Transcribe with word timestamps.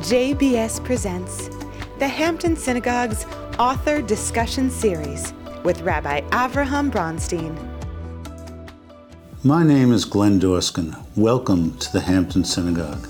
JBS 0.00 0.82
presents 0.82 1.50
the 1.98 2.08
Hampton 2.08 2.56
Synagogue's 2.56 3.26
Author 3.58 4.00
Discussion 4.00 4.70
Series 4.70 5.34
with 5.62 5.82
Rabbi 5.82 6.22
Avraham 6.30 6.90
Bronstein. 6.90 7.54
My 9.44 9.62
name 9.62 9.92
is 9.92 10.06
Glenn 10.06 10.40
Dorskin. 10.40 10.96
Welcome 11.16 11.76
to 11.76 11.92
the 11.92 12.00
Hampton 12.00 12.44
Synagogue. 12.44 13.06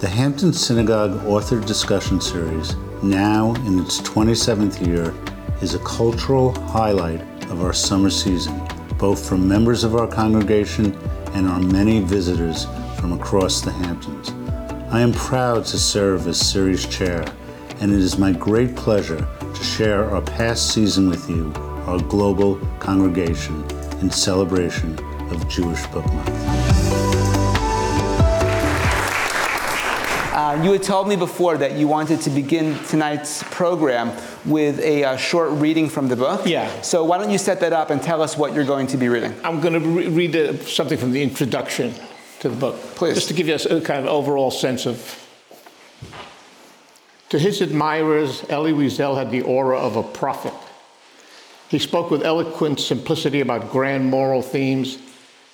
The 0.00 0.08
Hampton 0.08 0.52
Synagogue 0.52 1.24
Author 1.24 1.60
Discussion 1.60 2.20
Series, 2.20 2.74
now 3.00 3.54
in 3.66 3.78
its 3.78 4.00
27th 4.00 4.84
year, 4.84 5.14
is 5.62 5.74
a 5.74 5.84
cultural 5.84 6.50
highlight 6.62 7.22
of 7.44 7.62
our 7.62 7.72
summer 7.72 8.10
season, 8.10 8.60
both 8.98 9.28
for 9.28 9.36
members 9.36 9.84
of 9.84 9.94
our 9.94 10.08
congregation 10.08 10.96
and 11.34 11.46
our 11.46 11.60
many 11.60 12.00
visitors 12.00 12.66
from 12.98 13.12
across 13.12 13.60
the 13.60 13.70
Hamptons. 13.70 14.32
I 14.94 15.00
am 15.00 15.10
proud 15.10 15.64
to 15.66 15.76
serve 15.76 16.28
as 16.28 16.38
series 16.38 16.86
chair, 16.86 17.24
and 17.80 17.92
it 17.92 17.98
is 17.98 18.16
my 18.16 18.30
great 18.30 18.76
pleasure 18.76 19.26
to 19.40 19.64
share 19.64 20.04
our 20.04 20.22
past 20.22 20.72
season 20.72 21.10
with 21.10 21.28
you, 21.28 21.52
our 21.88 21.98
global 21.98 22.60
congregation, 22.78 23.64
in 24.00 24.08
celebration 24.08 24.96
of 25.32 25.48
Jewish 25.48 25.84
Book 25.88 26.06
Month. 26.06 26.28
Uh, 30.32 30.60
you 30.62 30.70
had 30.70 30.84
told 30.84 31.08
me 31.08 31.16
before 31.16 31.56
that 31.58 31.72
you 31.72 31.88
wanted 31.88 32.20
to 32.20 32.30
begin 32.30 32.78
tonight's 32.84 33.42
program 33.50 34.12
with 34.44 34.78
a 34.78 35.02
uh, 35.02 35.16
short 35.16 35.50
reading 35.54 35.88
from 35.88 36.06
the 36.06 36.14
book. 36.14 36.46
Yeah. 36.46 36.70
So 36.82 37.02
why 37.04 37.18
don't 37.18 37.30
you 37.30 37.38
set 37.38 37.58
that 37.58 37.72
up 37.72 37.90
and 37.90 38.00
tell 38.00 38.22
us 38.22 38.36
what 38.36 38.54
you're 38.54 38.64
going 38.64 38.86
to 38.86 38.96
be 38.96 39.08
reading? 39.08 39.34
I'm 39.42 39.60
going 39.60 39.74
to 39.74 39.80
re- 39.80 40.06
read 40.06 40.36
uh, 40.36 40.56
something 40.58 40.98
from 40.98 41.10
the 41.10 41.20
introduction 41.20 41.94
to 42.44 42.50
the 42.50 42.56
book. 42.56 42.76
Please. 42.94 43.14
Just 43.14 43.28
to 43.28 43.34
give 43.34 43.48
you 43.48 43.54
a, 43.54 43.80
kind 43.80 44.00
of 44.00 44.06
overall 44.06 44.50
sense 44.50 44.84
of. 44.84 45.20
To 47.30 47.38
his 47.38 47.62
admirers, 47.62 48.44
Elie 48.50 48.74
Wiesel 48.74 49.16
had 49.16 49.30
the 49.30 49.40
aura 49.40 49.78
of 49.78 49.96
a 49.96 50.02
prophet. 50.02 50.52
He 51.68 51.78
spoke 51.78 52.10
with 52.10 52.22
eloquent 52.22 52.80
simplicity 52.80 53.40
about 53.40 53.70
grand 53.70 54.04
moral 54.10 54.42
themes, 54.42 54.98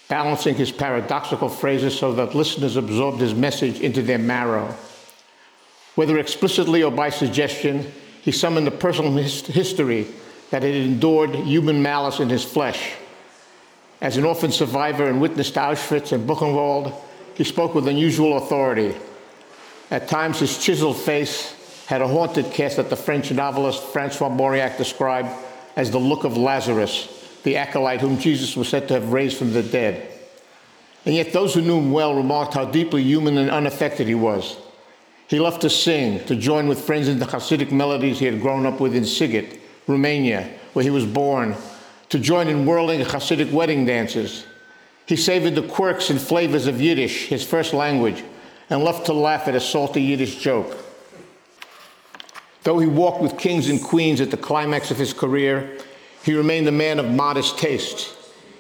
balancing 0.09 0.57
his 0.57 0.73
paradoxical 0.73 1.49
phrases 1.49 1.97
so 1.97 2.13
that 2.15 2.35
listeners 2.35 2.75
absorbed 2.75 3.21
his 3.21 3.35
message 3.35 3.81
into 3.81 4.03
their 4.03 4.19
marrow. 4.19 4.75
Whether 5.95 6.19
explicitly 6.19 6.83
or 6.83 6.91
by 6.91 7.11
suggestion, 7.11 7.91
he 8.23 8.33
summoned 8.33 8.67
the 8.67 8.73
personal 8.73 9.13
his- 9.13 9.47
history 9.47 10.09
that 10.51 10.65
had 10.65 10.75
endured 10.75 11.37
human 11.37 11.83
malice 11.83 12.19
in 12.19 12.29
his 12.29 12.45
flesh. 12.45 12.95
As 14.01 14.17
an 14.17 14.25
orphan 14.25 14.51
survivor 14.51 15.09
and 15.09 15.21
witness 15.21 15.51
to 15.53 15.61
Auschwitz 15.61 16.13
and 16.13 16.29
Buchenwald, 16.29 16.95
he 17.35 17.45
spoke 17.45 17.75
with 17.75 17.87
unusual 17.87 18.39
authority. 18.39 18.95
At 19.91 20.09
times, 20.09 20.39
his 20.39 20.63
chiseled 20.63 20.97
face 20.97 21.85
had 21.87 22.01
a 22.01 22.09
haunted 22.09 22.53
cast 22.53 22.77
that 22.77 22.89
the 22.89 22.97
French 22.97 23.31
novelist 23.31 23.83
Francois 23.83 24.29
Mauriac 24.29 24.79
described 24.79 25.29
as 25.77 25.91
the 25.91 25.99
look 25.99 26.25
of 26.25 26.37
Lazarus, 26.37 27.09
the 27.43 27.57
acolyte 27.57 28.01
whom 28.01 28.19
Jesus 28.19 28.57
was 28.57 28.69
said 28.69 28.89
to 28.89 28.95
have 28.95 29.13
raised 29.13 29.37
from 29.37 29.53
the 29.53 29.63
dead. 29.63 30.09
And 31.05 31.15
yet, 31.15 31.33
those 31.33 31.55
who 31.55 31.63
knew 31.63 31.79
him 31.79 31.93
well 31.93 32.15
remarked 32.15 32.55
how 32.55 32.67
deeply 32.67 33.03
human 33.03 33.39
and 33.39 33.51
unaffected 33.51 34.07
he 34.07 34.15
was. 34.15 34.57
He 35.29 35.41
loved 35.41 35.63
to 35.63 35.71
sing, 35.71 36.25
to 36.27 36.37
join 36.37 36.69
with 36.69 36.85
friends 36.85 37.09
in 37.09 37.19
the 37.19 37.27
Hasidic 37.27 37.73
melodies 37.73 38.19
he 38.19 38.27
had 38.27 38.41
grown 38.41 38.67
up 38.67 38.81
with 38.81 38.95
in 38.95 39.05
Sighet, 39.05 39.59
Romania, 39.87 40.49
where 40.73 40.83
he 40.83 40.91
was 40.91 41.07
born, 41.07 41.57
to 42.11 42.19
join 42.19 42.49
in 42.49 42.67
whirling 42.67 43.01
Hasidic 43.01 43.51
wedding 43.51 43.87
dances. 43.87 44.47
He 45.07 45.17
savored 45.17 45.55
the 45.55 45.67
quirks 45.67 46.11
and 46.11 46.21
flavors 46.21 46.67
of 46.67 46.81
Yiddish, 46.81 47.29
his 47.29 47.45
first 47.45 47.73
language, 47.73 48.23
and 48.69 48.85
loved 48.85 49.07
to 49.07 49.13
laugh 49.13 49.49
at 49.49 49.55
a 49.55 49.61
salty 49.61 50.03
Yiddish 50.03 50.37
joke. 50.37 50.77
Though 52.63 52.79
he 52.79 52.87
walked 52.87 53.23
with 53.23 53.39
kings 53.39 53.69
and 53.69 53.83
queens 53.83 54.21
at 54.21 54.31
the 54.31 54.37
climax 54.37 54.91
of 54.91 54.99
his 54.99 55.13
career, 55.13 55.79
he 56.23 56.35
remained 56.35 56.69
a 56.69 56.73
man 56.73 56.99
of 56.99 57.11
modest 57.11 57.59
tastes. 57.59 58.15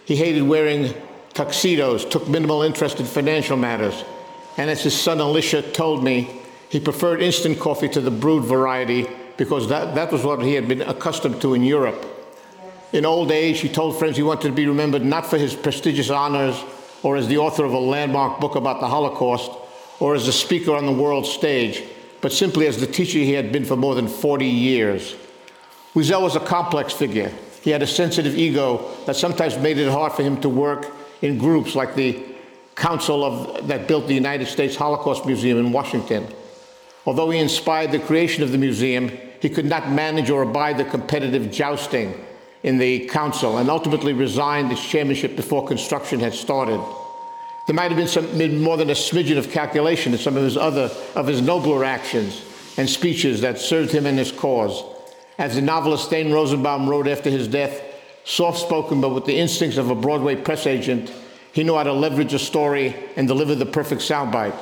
He 0.07 0.17
hated 0.17 0.43
wearing 0.43 0.95
tuxedos, 1.35 2.05
took 2.05 2.29
minimal 2.29 2.63
interest 2.63 2.99
in 2.99 3.07
financial 3.07 3.57
matters, 3.57 4.05
and 4.57 4.71
as 4.71 4.83
his 4.83 4.99
son 4.99 5.21
Elisha 5.21 5.63
told 5.63 6.03
me, 6.03 6.31
he 6.69 6.81
preferred 6.81 7.21
instant 7.21 7.59
coffee 7.59 7.89
to 7.89 8.01
the 8.01 8.11
brewed 8.11 8.45
variety 8.45 9.07
because 9.37 9.69
that, 9.69 9.95
that 9.95 10.13
was 10.13 10.25
what 10.25 10.43
he 10.43 10.55
had 10.55 10.69
been 10.69 10.83
accustomed 10.83 11.41
to 11.43 11.55
in 11.55 11.63
Europe. 11.63 12.20
In 12.93 13.05
old 13.05 13.31
age, 13.31 13.61
he 13.61 13.69
told 13.69 13.99
friends 13.99 14.17
he 14.17 14.23
wanted 14.23 14.49
to 14.49 14.55
be 14.55 14.67
remembered 14.67 15.05
not 15.05 15.27
for 15.27 15.39
his 15.39 15.55
prestigious 15.55 16.11
honors 16.11 16.61
or 17.03 17.17
as 17.17 17.29
the 17.29 17.39
author 17.39 17.65
of 17.65 17.73
a 17.73 17.79
landmark 17.79 18.41
book 18.41 18.57
about 18.57 18.81
the 18.81 18.89
Holocaust 18.89 19.53
or 20.01 20.15
as 20.15 20.27
a 20.27 20.33
speaker 20.33 20.75
on 20.75 20.87
the 20.87 20.93
world 20.93 21.25
stage, 21.25 21.85
but 22.21 22.33
simply 22.33 22.67
as 22.67 22.81
the 22.81 22.87
teacher 22.87 23.19
he 23.19 23.33
had 23.33 23.53
been 23.53 23.65
for 23.65 23.77
more 23.77 23.95
than 23.95 24.09
40 24.09 24.45
years. 24.45 25.15
Wiesel 25.95 26.23
was 26.23 26.37
a 26.37 26.41
complex 26.41 26.93
figure. 26.93 27.33
He 27.63 27.71
had 27.71 27.83
a 27.83 27.87
sensitive 27.87 28.37
ego 28.37 28.91
that 29.07 29.15
sometimes 29.15 29.57
made 29.59 29.79
it 29.79 29.91
hard 29.91 30.13
for 30.13 30.23
him 30.23 30.41
to 30.41 30.49
work 30.49 30.93
in 31.23 31.39
groups 31.39 31.75
like 31.75 31.95
the 31.95 32.25
council 32.75 33.25
of, 33.25 33.69
that 33.69 33.87
built 33.87 34.09
the 34.09 34.15
United 34.15 34.47
States 34.47 34.75
Holocaust 34.75 35.27
Museum 35.27 35.59
in 35.59 35.71
Washington. 35.71 36.27
Although 37.07 37.31
he 37.31 37.39
inspired 37.39 37.93
the 37.93 37.99
creation 37.99 38.43
of 38.43 38.51
the 38.53 38.59
museum, 38.59 39.11
he 39.41 39.49
could 39.49 39.67
not 39.67 39.91
manage 39.91 40.31
or 40.31 40.43
abide 40.43 40.79
the 40.79 40.85
competitive 40.85 41.51
jousting 41.53 42.15
in 42.63 42.79
the 42.79 43.07
council 43.07 43.59
and 43.59 43.71
ultimately 43.71 44.13
resigned 44.13 44.71
his 44.71 44.81
chairmanship 44.81 45.37
before 45.37 45.67
construction 45.67 46.21
had 46.21 46.35
started. 46.35 46.81
There 47.67 47.75
might 47.75 47.91
have 47.91 47.97
been, 47.97 48.09
some, 48.09 48.63
more 48.63 48.77
than 48.77 48.91
a 48.91 48.95
smidgen 48.95 49.39
of 49.39 49.51
calculation 49.51 50.13
in 50.13 50.19
some 50.19 50.37
of 50.37 50.43
his 50.43 50.57
other 50.57 50.91
of 51.15 51.27
his 51.27 51.41
nobler 51.41 51.85
actions 51.85 52.43
and 52.77 52.89
speeches 52.89 53.41
that 53.43 53.59
served 53.59 53.93
him 53.93 54.07
and 54.07 54.19
his 54.19 54.33
cause. 54.33 54.83
As 55.39 55.55
the 55.55 55.63
novelist 55.63 56.11
Thane 56.11 56.33
Rosenbaum 56.33 56.89
wrote 56.89 57.07
after 57.07 57.31
his 57.31 57.49
death, 57.49 57.83
soft-spoken 58.25 59.01
but 59.01 59.11
with 59.11 59.25
the 59.25 59.39
instincts 59.39 59.79
of 59.79 59.89
a 59.89 59.95
Broadway 59.95 60.37
press 60.37 60.67
agent, 60.67 61.13
he 61.53 61.65
knew 61.65 61.77
how 61.77 61.83
to 61.83 61.93
leverage 61.93 62.35
a 62.35 62.39
story 62.39 62.95
and 63.17 63.27
deliver 63.27 63.55
the 63.55 63.67
perfect 63.67 64.03
soundbite. 64.03 64.57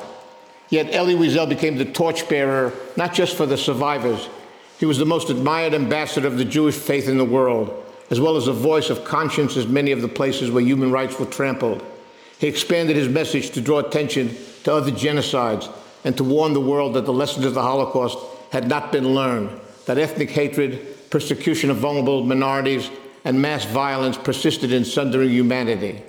Yet 0.69 0.93
Elie 0.93 1.15
Wiesel 1.15 1.49
became 1.49 1.77
the 1.77 1.85
torchbearer 1.85 2.73
not 2.95 3.13
just 3.13 3.35
for 3.35 3.45
the 3.45 3.57
survivors. 3.57 4.29
He 4.79 4.85
was 4.85 4.97
the 4.97 5.05
most 5.05 5.29
admired 5.29 5.73
ambassador 5.73 6.27
of 6.27 6.37
the 6.37 6.45
Jewish 6.45 6.75
faith 6.75 7.09
in 7.09 7.17
the 7.17 7.25
world, 7.25 7.85
as 8.09 8.19
well 8.19 8.35
as 8.35 8.47
a 8.47 8.53
voice 8.53 8.89
of 8.89 9.05
conscience 9.05 9.55
as 9.55 9.67
many 9.67 9.91
of 9.91 10.01
the 10.01 10.07
places 10.07 10.49
where 10.49 10.63
human 10.63 10.91
rights 10.91 11.19
were 11.19 11.25
trampled. 11.25 11.83
He 12.39 12.47
expanded 12.47 12.95
his 12.95 13.09
message 13.09 13.51
to 13.51 13.61
draw 13.61 13.79
attention 13.79 14.35
to 14.63 14.73
other 14.73 14.91
genocides 14.91 15.71
and 16.03 16.15
to 16.17 16.23
warn 16.23 16.53
the 16.53 16.61
world 16.61 16.93
that 16.93 17.05
the 17.05 17.13
lessons 17.13 17.45
of 17.45 17.53
the 17.53 17.61
Holocaust 17.61 18.17
had 18.51 18.67
not 18.67 18.91
been 18.91 19.13
learned, 19.13 19.49
that 19.85 19.97
ethnic 19.97 20.31
hatred, 20.31 21.09
persecution 21.09 21.69
of 21.69 21.77
vulnerable 21.77 22.23
minorities, 22.23 22.89
and 23.25 23.41
mass 23.41 23.65
violence 23.65 24.17
persisted 24.17 24.71
in 24.71 24.85
sundering 24.85 25.29
humanity. 25.29 26.01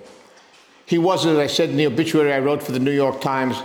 He 0.87 0.99
was, 0.99 1.27
as 1.27 1.37
I 1.37 1.49
said 1.49 1.71
in 1.71 1.77
the 1.77 1.87
obituary 1.87 2.33
I 2.33 2.39
wrote 2.39 2.63
for 2.63 2.73
the 2.73 2.79
New 2.79 2.93
York 2.93 3.21
Times, 3.21 3.57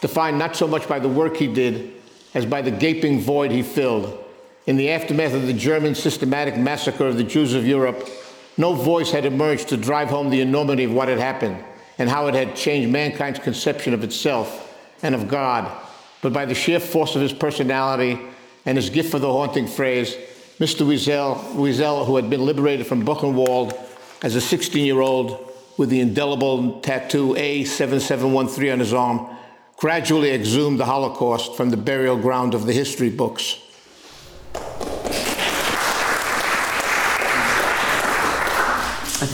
defined 0.00 0.38
not 0.38 0.56
so 0.56 0.66
much 0.66 0.88
by 0.88 0.98
the 0.98 1.08
work 1.08 1.36
he 1.36 1.46
did 1.46 1.92
as 2.34 2.44
by 2.46 2.62
the 2.62 2.70
gaping 2.70 3.20
void 3.20 3.50
he 3.50 3.62
filled. 3.62 4.23
In 4.66 4.76
the 4.76 4.90
aftermath 4.90 5.34
of 5.34 5.46
the 5.46 5.52
German 5.52 5.94
systematic 5.94 6.56
massacre 6.56 7.06
of 7.06 7.18
the 7.18 7.24
Jews 7.24 7.52
of 7.52 7.66
Europe, 7.66 8.08
no 8.56 8.72
voice 8.72 9.10
had 9.10 9.26
emerged 9.26 9.68
to 9.68 9.76
drive 9.76 10.08
home 10.08 10.30
the 10.30 10.40
enormity 10.40 10.84
of 10.84 10.92
what 10.92 11.08
had 11.08 11.18
happened 11.18 11.62
and 11.98 12.08
how 12.08 12.28
it 12.28 12.34
had 12.34 12.56
changed 12.56 12.90
mankind's 12.90 13.38
conception 13.40 13.92
of 13.92 14.02
itself 14.02 14.74
and 15.02 15.14
of 15.14 15.28
God. 15.28 15.70
But 16.22 16.32
by 16.32 16.46
the 16.46 16.54
sheer 16.54 16.80
force 16.80 17.14
of 17.14 17.20
his 17.20 17.32
personality 17.32 18.18
and 18.64 18.78
his 18.78 18.88
gift 18.88 19.10
for 19.10 19.18
the 19.18 19.30
haunting 19.30 19.66
phrase, 19.66 20.16
Mr. 20.58 20.86
Wiesel, 20.86 21.36
Wiesel 21.56 22.06
who 22.06 22.16
had 22.16 22.30
been 22.30 22.46
liberated 22.46 22.86
from 22.86 23.04
Buchenwald 23.04 23.78
as 24.22 24.34
a 24.34 24.40
16 24.40 24.82
year 24.82 25.00
old 25.00 25.52
with 25.76 25.90
the 25.90 26.00
indelible 26.00 26.80
tattoo 26.80 27.34
A7713 27.34 28.72
on 28.72 28.78
his 28.78 28.94
arm, 28.94 29.26
gradually 29.76 30.30
exhumed 30.30 30.80
the 30.80 30.86
Holocaust 30.86 31.54
from 31.54 31.68
the 31.68 31.76
burial 31.76 32.16
ground 32.16 32.54
of 32.54 32.64
the 32.64 32.72
history 32.72 33.10
books. 33.10 33.58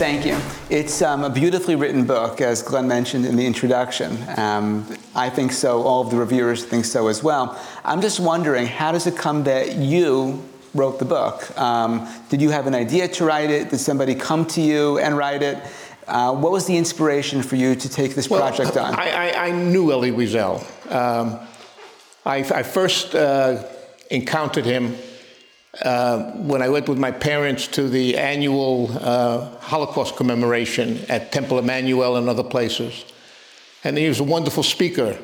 Thank 0.01 0.25
you. 0.25 0.35
It's 0.75 1.03
um, 1.03 1.23
a 1.23 1.29
beautifully 1.29 1.75
written 1.75 2.05
book, 2.07 2.41
as 2.41 2.63
Glenn 2.63 2.87
mentioned 2.87 3.23
in 3.23 3.35
the 3.35 3.45
introduction. 3.45 4.17
Um, 4.35 4.87
I 5.13 5.29
think 5.29 5.51
so. 5.51 5.83
All 5.83 6.01
of 6.01 6.09
the 6.09 6.17
reviewers 6.17 6.65
think 6.65 6.85
so 6.85 7.07
as 7.07 7.21
well. 7.21 7.59
I'm 7.85 8.01
just 8.01 8.19
wondering, 8.19 8.65
how 8.65 8.91
does 8.91 9.05
it 9.05 9.15
come 9.15 9.43
that 9.43 9.75
you 9.75 10.43
wrote 10.73 10.97
the 10.97 11.05
book? 11.05 11.55
Um, 11.55 12.07
did 12.29 12.41
you 12.41 12.49
have 12.49 12.65
an 12.65 12.73
idea 12.73 13.07
to 13.09 13.25
write 13.25 13.51
it? 13.51 13.69
Did 13.69 13.77
somebody 13.77 14.15
come 14.15 14.45
to 14.47 14.61
you 14.61 14.97
and 14.97 15.15
write 15.15 15.43
it? 15.43 15.61
Uh, 16.07 16.33
what 16.33 16.51
was 16.51 16.65
the 16.65 16.77
inspiration 16.77 17.43
for 17.43 17.55
you 17.55 17.75
to 17.75 17.87
take 17.87 18.15
this 18.15 18.27
project 18.27 18.75
on? 18.77 18.95
I, 18.95 19.29
I, 19.29 19.47
I 19.47 19.51
knew 19.51 19.91
Elie 19.91 20.11
Wiesel. 20.11 20.61
Um, 20.91 21.39
I, 22.25 22.37
I, 22.37 22.63
first 22.63 23.13
uh, 23.13 23.63
encountered 24.09 24.65
him 24.65 24.95
uh, 25.81 26.31
when 26.33 26.61
I 26.61 26.69
went 26.69 26.89
with 26.89 26.97
my 26.97 27.11
parents 27.11 27.67
to 27.67 27.87
the 27.87 28.17
annual 28.17 28.91
uh, 28.99 29.57
Holocaust 29.59 30.15
commemoration 30.15 31.05
at 31.09 31.31
Temple 31.31 31.59
Emmanuel 31.59 32.17
and 32.17 32.27
other 32.27 32.43
places. 32.43 33.05
And 33.83 33.97
he 33.97 34.07
was 34.07 34.19
a 34.19 34.23
wonderful 34.23 34.63
speaker. 34.63 35.17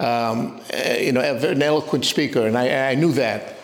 um, 0.00 0.60
uh, 0.72 0.94
you 0.94 1.12
know, 1.12 1.20
an 1.20 1.62
eloquent 1.62 2.06
speaker, 2.06 2.46
and 2.46 2.56
I, 2.56 2.90
I, 2.90 2.94
knew 2.94 3.12
that. 3.12 3.54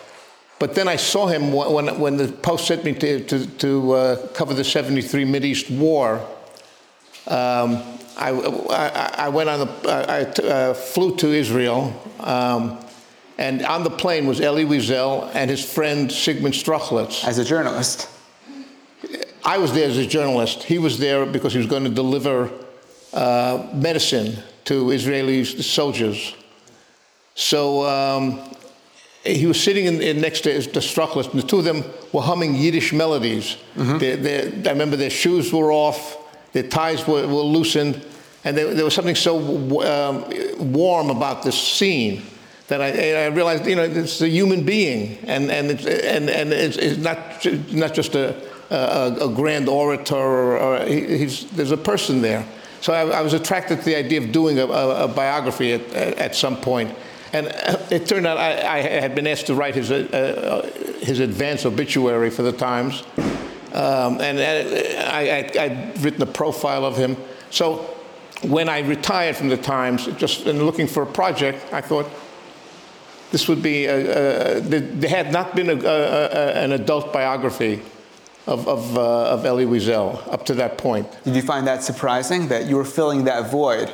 But 0.58 0.75
then 0.75 0.87
I 0.87 0.97
saw 0.97 1.26
him 1.26 1.50
when, 1.50 1.99
when 1.99 2.17
the 2.19 2.29
Post 2.29 2.67
sent 2.67 2.85
me 2.85 2.93
to, 2.93 3.25
to, 3.25 3.47
to 3.47 3.93
uh, 3.93 4.26
cover 4.29 4.52
the 4.52 4.62
73 4.62 5.25
Mideast 5.25 5.70
War. 5.79 6.19
Um, 7.26 7.82
I, 8.19 8.31
I, 8.70 9.14
I, 9.17 9.29
went 9.31 9.49
on 9.49 9.61
the, 9.61 9.91
I 9.91 10.20
uh, 10.47 10.75
flew 10.75 11.17
to 11.17 11.29
Israel, 11.29 11.99
um, 12.20 12.79
and 13.38 13.62
on 13.62 13.85
the 13.85 13.91
plane 13.91 14.27
was 14.27 14.41
Elie 14.41 14.65
Wiesel 14.65 15.31
and 15.35 15.50
his 15.50 15.65
friend 15.65 16.11
Sigmund 16.11 16.55
Strochlitz. 16.55 17.27
As 17.27 17.38
a 17.38 17.44
journalist? 17.44 18.09
I 19.44 19.59
was 19.59 19.73
there 19.73 19.88
as 19.88 19.99
a 19.99 20.06
journalist. 20.06 20.65
He 20.65 20.79
was 20.79 20.99
there 20.99 21.27
because 21.27 21.53
he 21.53 21.59
was 21.59 21.69
going 21.69 21.85
to 21.85 21.91
deliver 21.91 22.50
uh, 23.12 23.69
medicine 23.75 24.38
to 24.65 24.91
Israeli 24.91 25.44
soldiers. 25.44 26.35
So 27.35 27.85
um, 27.87 28.41
he 29.23 29.47
was 29.47 29.62
sitting 29.62 29.85
in, 29.85 30.00
in 30.00 30.21
next 30.21 30.41
to 30.43 30.53
the 30.59 30.81
Strochlitz, 30.81 31.31
and 31.31 31.43
the 31.43 31.47
two 31.47 31.59
of 31.59 31.65
them 31.65 31.85
were 32.12 32.23
humming 32.23 32.55
Yiddish 32.55 32.93
melodies. 32.93 33.59
Mm-hmm. 33.77 33.99
They, 33.99 34.17
they, 34.17 34.69
I 34.69 34.73
remember 34.73 34.97
their 34.97 35.11
shoes 35.11 35.53
were 35.53 35.71
off, 35.71 36.17
their 36.53 36.62
ties 36.62 37.06
were, 37.06 37.27
were 37.27 37.43
loosened, 37.43 38.05
and 38.44 38.56
there, 38.56 38.73
there 38.75 38.85
was 38.85 38.94
something 38.94 39.15
so 39.15 39.38
um, 39.83 40.73
warm 40.73 41.11
about 41.11 41.43
this 41.43 41.61
scene 41.61 42.23
that 42.69 42.83
I, 42.83 43.25
I, 43.25 43.27
realized, 43.27 43.67
you 43.67 43.77
know, 43.77 43.85
it's 43.85 44.21
a 44.21 44.29
human 44.29 44.65
being, 44.65 45.19
and 45.25 45.51
and 45.51 45.71
it's, 45.71 45.87
and, 45.87 46.29
and 46.29 46.53
it's, 46.53 46.77
it's 46.77 46.99
not 46.99 47.45
not 47.73 47.95
just 47.95 48.15
a, 48.15 48.35
a, 48.71 49.29
a 49.29 49.29
grand 49.33 49.69
orator, 49.69 50.17
or, 50.17 50.59
or 50.59 50.79
there's 50.85 51.71
a 51.71 51.77
person 51.77 52.23
there. 52.23 52.45
So 52.81 52.93
I, 52.93 53.19
I, 53.19 53.23
was 53.23 53.33
attracted 53.33 53.79
to 53.81 53.85
the 53.85 53.97
idea 53.97 54.21
of 54.21 54.33
doing 54.33 54.59
a, 54.59 54.67
a 54.67 55.09
biography 55.09 55.73
at, 55.73 55.93
at, 55.93 56.37
some 56.37 56.57
point. 56.57 56.95
And 57.33 57.47
it 57.91 58.07
turned 58.07 58.27
out 58.27 58.37
I, 58.37 58.79
I 58.79 58.81
had 58.81 59.15
been 59.15 59.27
asked 59.27 59.47
to 59.47 59.55
write 59.55 59.75
his, 59.75 59.91
uh, 59.91 60.07
uh 60.12 61.05
his 61.05 61.21
advance 61.21 61.67
obituary 61.67 62.31
for 62.31 62.43
the 62.43 62.53
Times. 62.53 63.03
Um, 63.73 64.21
and 64.21 64.39
uh, 64.39 65.11
I, 65.11 65.23
had 65.55 65.99
written 66.03 66.23
a 66.23 66.27
profile 66.27 66.85
of 66.85 66.97
him. 66.97 67.17
So 67.51 67.79
when 68.43 68.69
I 68.69 68.81
retired 68.81 69.37
from 69.37 69.49
the 69.49 69.57
Times, 69.57 70.07
just 70.17 70.47
in 70.47 70.65
looking 70.65 70.87
for 70.87 71.03
a 71.03 71.07
project, 71.07 71.73
I 71.73 71.81
thought 71.81 72.07
this 73.31 73.49
would 73.49 73.62
be, 73.62 73.87
a, 73.87 74.56
a, 74.56 74.61
there 74.61 75.11
had 75.11 75.32
not 75.32 75.56
been 75.56 75.70
a, 75.70 75.75
an 75.75 76.73
adult 76.73 77.12
biography 77.12 77.82
of, 78.46 78.69
of, 78.69 78.96
uh, 78.96 79.31
of 79.31 79.44
Elie 79.44 79.67
Wiesel 79.67 80.32
up 80.32 80.46
to 80.46 80.55
that 80.55 80.78
point. 80.78 81.06
Did 81.25 81.34
you 81.34 81.43
find 81.43 81.67
that 81.67 81.82
surprising 81.82 82.49
that 82.49 82.67
you 82.67 82.76
were 82.76 82.84
filling 82.84 83.25
that 83.25 83.50
void? 83.50 83.93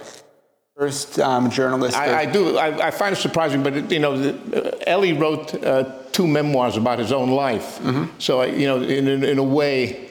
First 0.77 1.19
um, 1.19 1.51
journalist. 1.51 1.97
I, 1.97 2.23
I 2.23 2.27
do. 2.27 2.57
I, 2.57 2.89
I, 2.89 2.91
find 2.91 3.15
it 3.15 3.19
surprising, 3.19 3.63
but 3.63 3.77
it, 3.77 3.93
you 3.93 3.99
know, 3.99 4.15
uh, 4.15 4.71
Elie 4.87 5.13
wrote 5.13 5.55
uh, 5.63 5.85
two 6.13 6.27
memoirs 6.27 6.79
about 6.79 6.99
his 6.99 7.13
own 7.13 7.31
life. 7.31 7.79
Mm-hmm. 7.81 8.19
So 8.19 8.43
you 8.43 8.67
know, 8.67 8.83
in, 8.83 9.07
in, 9.07 9.23
in, 9.23 9.39
a 9.39 9.45
way, 9.45 10.11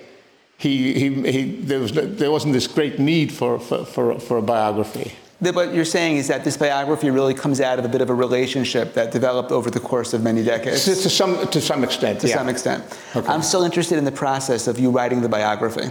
he, 0.59 0.93
he, 0.93 1.31
he 1.31 1.55
there 1.55 1.79
was 1.79 1.93
there 1.93 2.29
wasn't 2.29 2.53
this 2.53 2.67
great 2.67 2.99
need 2.99 3.31
for 3.31 3.59
for, 3.59 3.85
for, 3.85 4.19
for 4.19 4.37
a 4.37 4.41
biography 4.43 5.13
what 5.41 5.73
you're 5.73 5.85
saying 5.85 6.17
is 6.17 6.27
that 6.27 6.43
this 6.43 6.55
biography 6.55 7.09
really 7.09 7.33
comes 7.33 7.59
out 7.59 7.79
of 7.79 7.85
a 7.85 7.89
bit 7.89 8.01
of 8.01 8.09
a 8.09 8.13
relationship 8.13 8.93
that 8.93 9.11
developed 9.11 9.51
over 9.51 9.71
the 9.71 9.79
course 9.79 10.13
of 10.13 10.21
many 10.21 10.43
decades. 10.43 10.85
To, 10.85 10.95
to 10.95 11.09
some, 11.09 11.47
to 11.47 11.59
some 11.59 11.83
extent. 11.83 12.21
To 12.21 12.27
yeah. 12.27 12.37
some 12.37 12.47
extent. 12.47 12.83
Okay. 13.15 13.27
I'm 13.27 13.41
still 13.41 13.63
interested 13.63 13.97
in 13.97 14.05
the 14.05 14.11
process 14.11 14.67
of 14.67 14.77
you 14.77 14.91
writing 14.91 15.21
the 15.21 15.29
biography. 15.29 15.89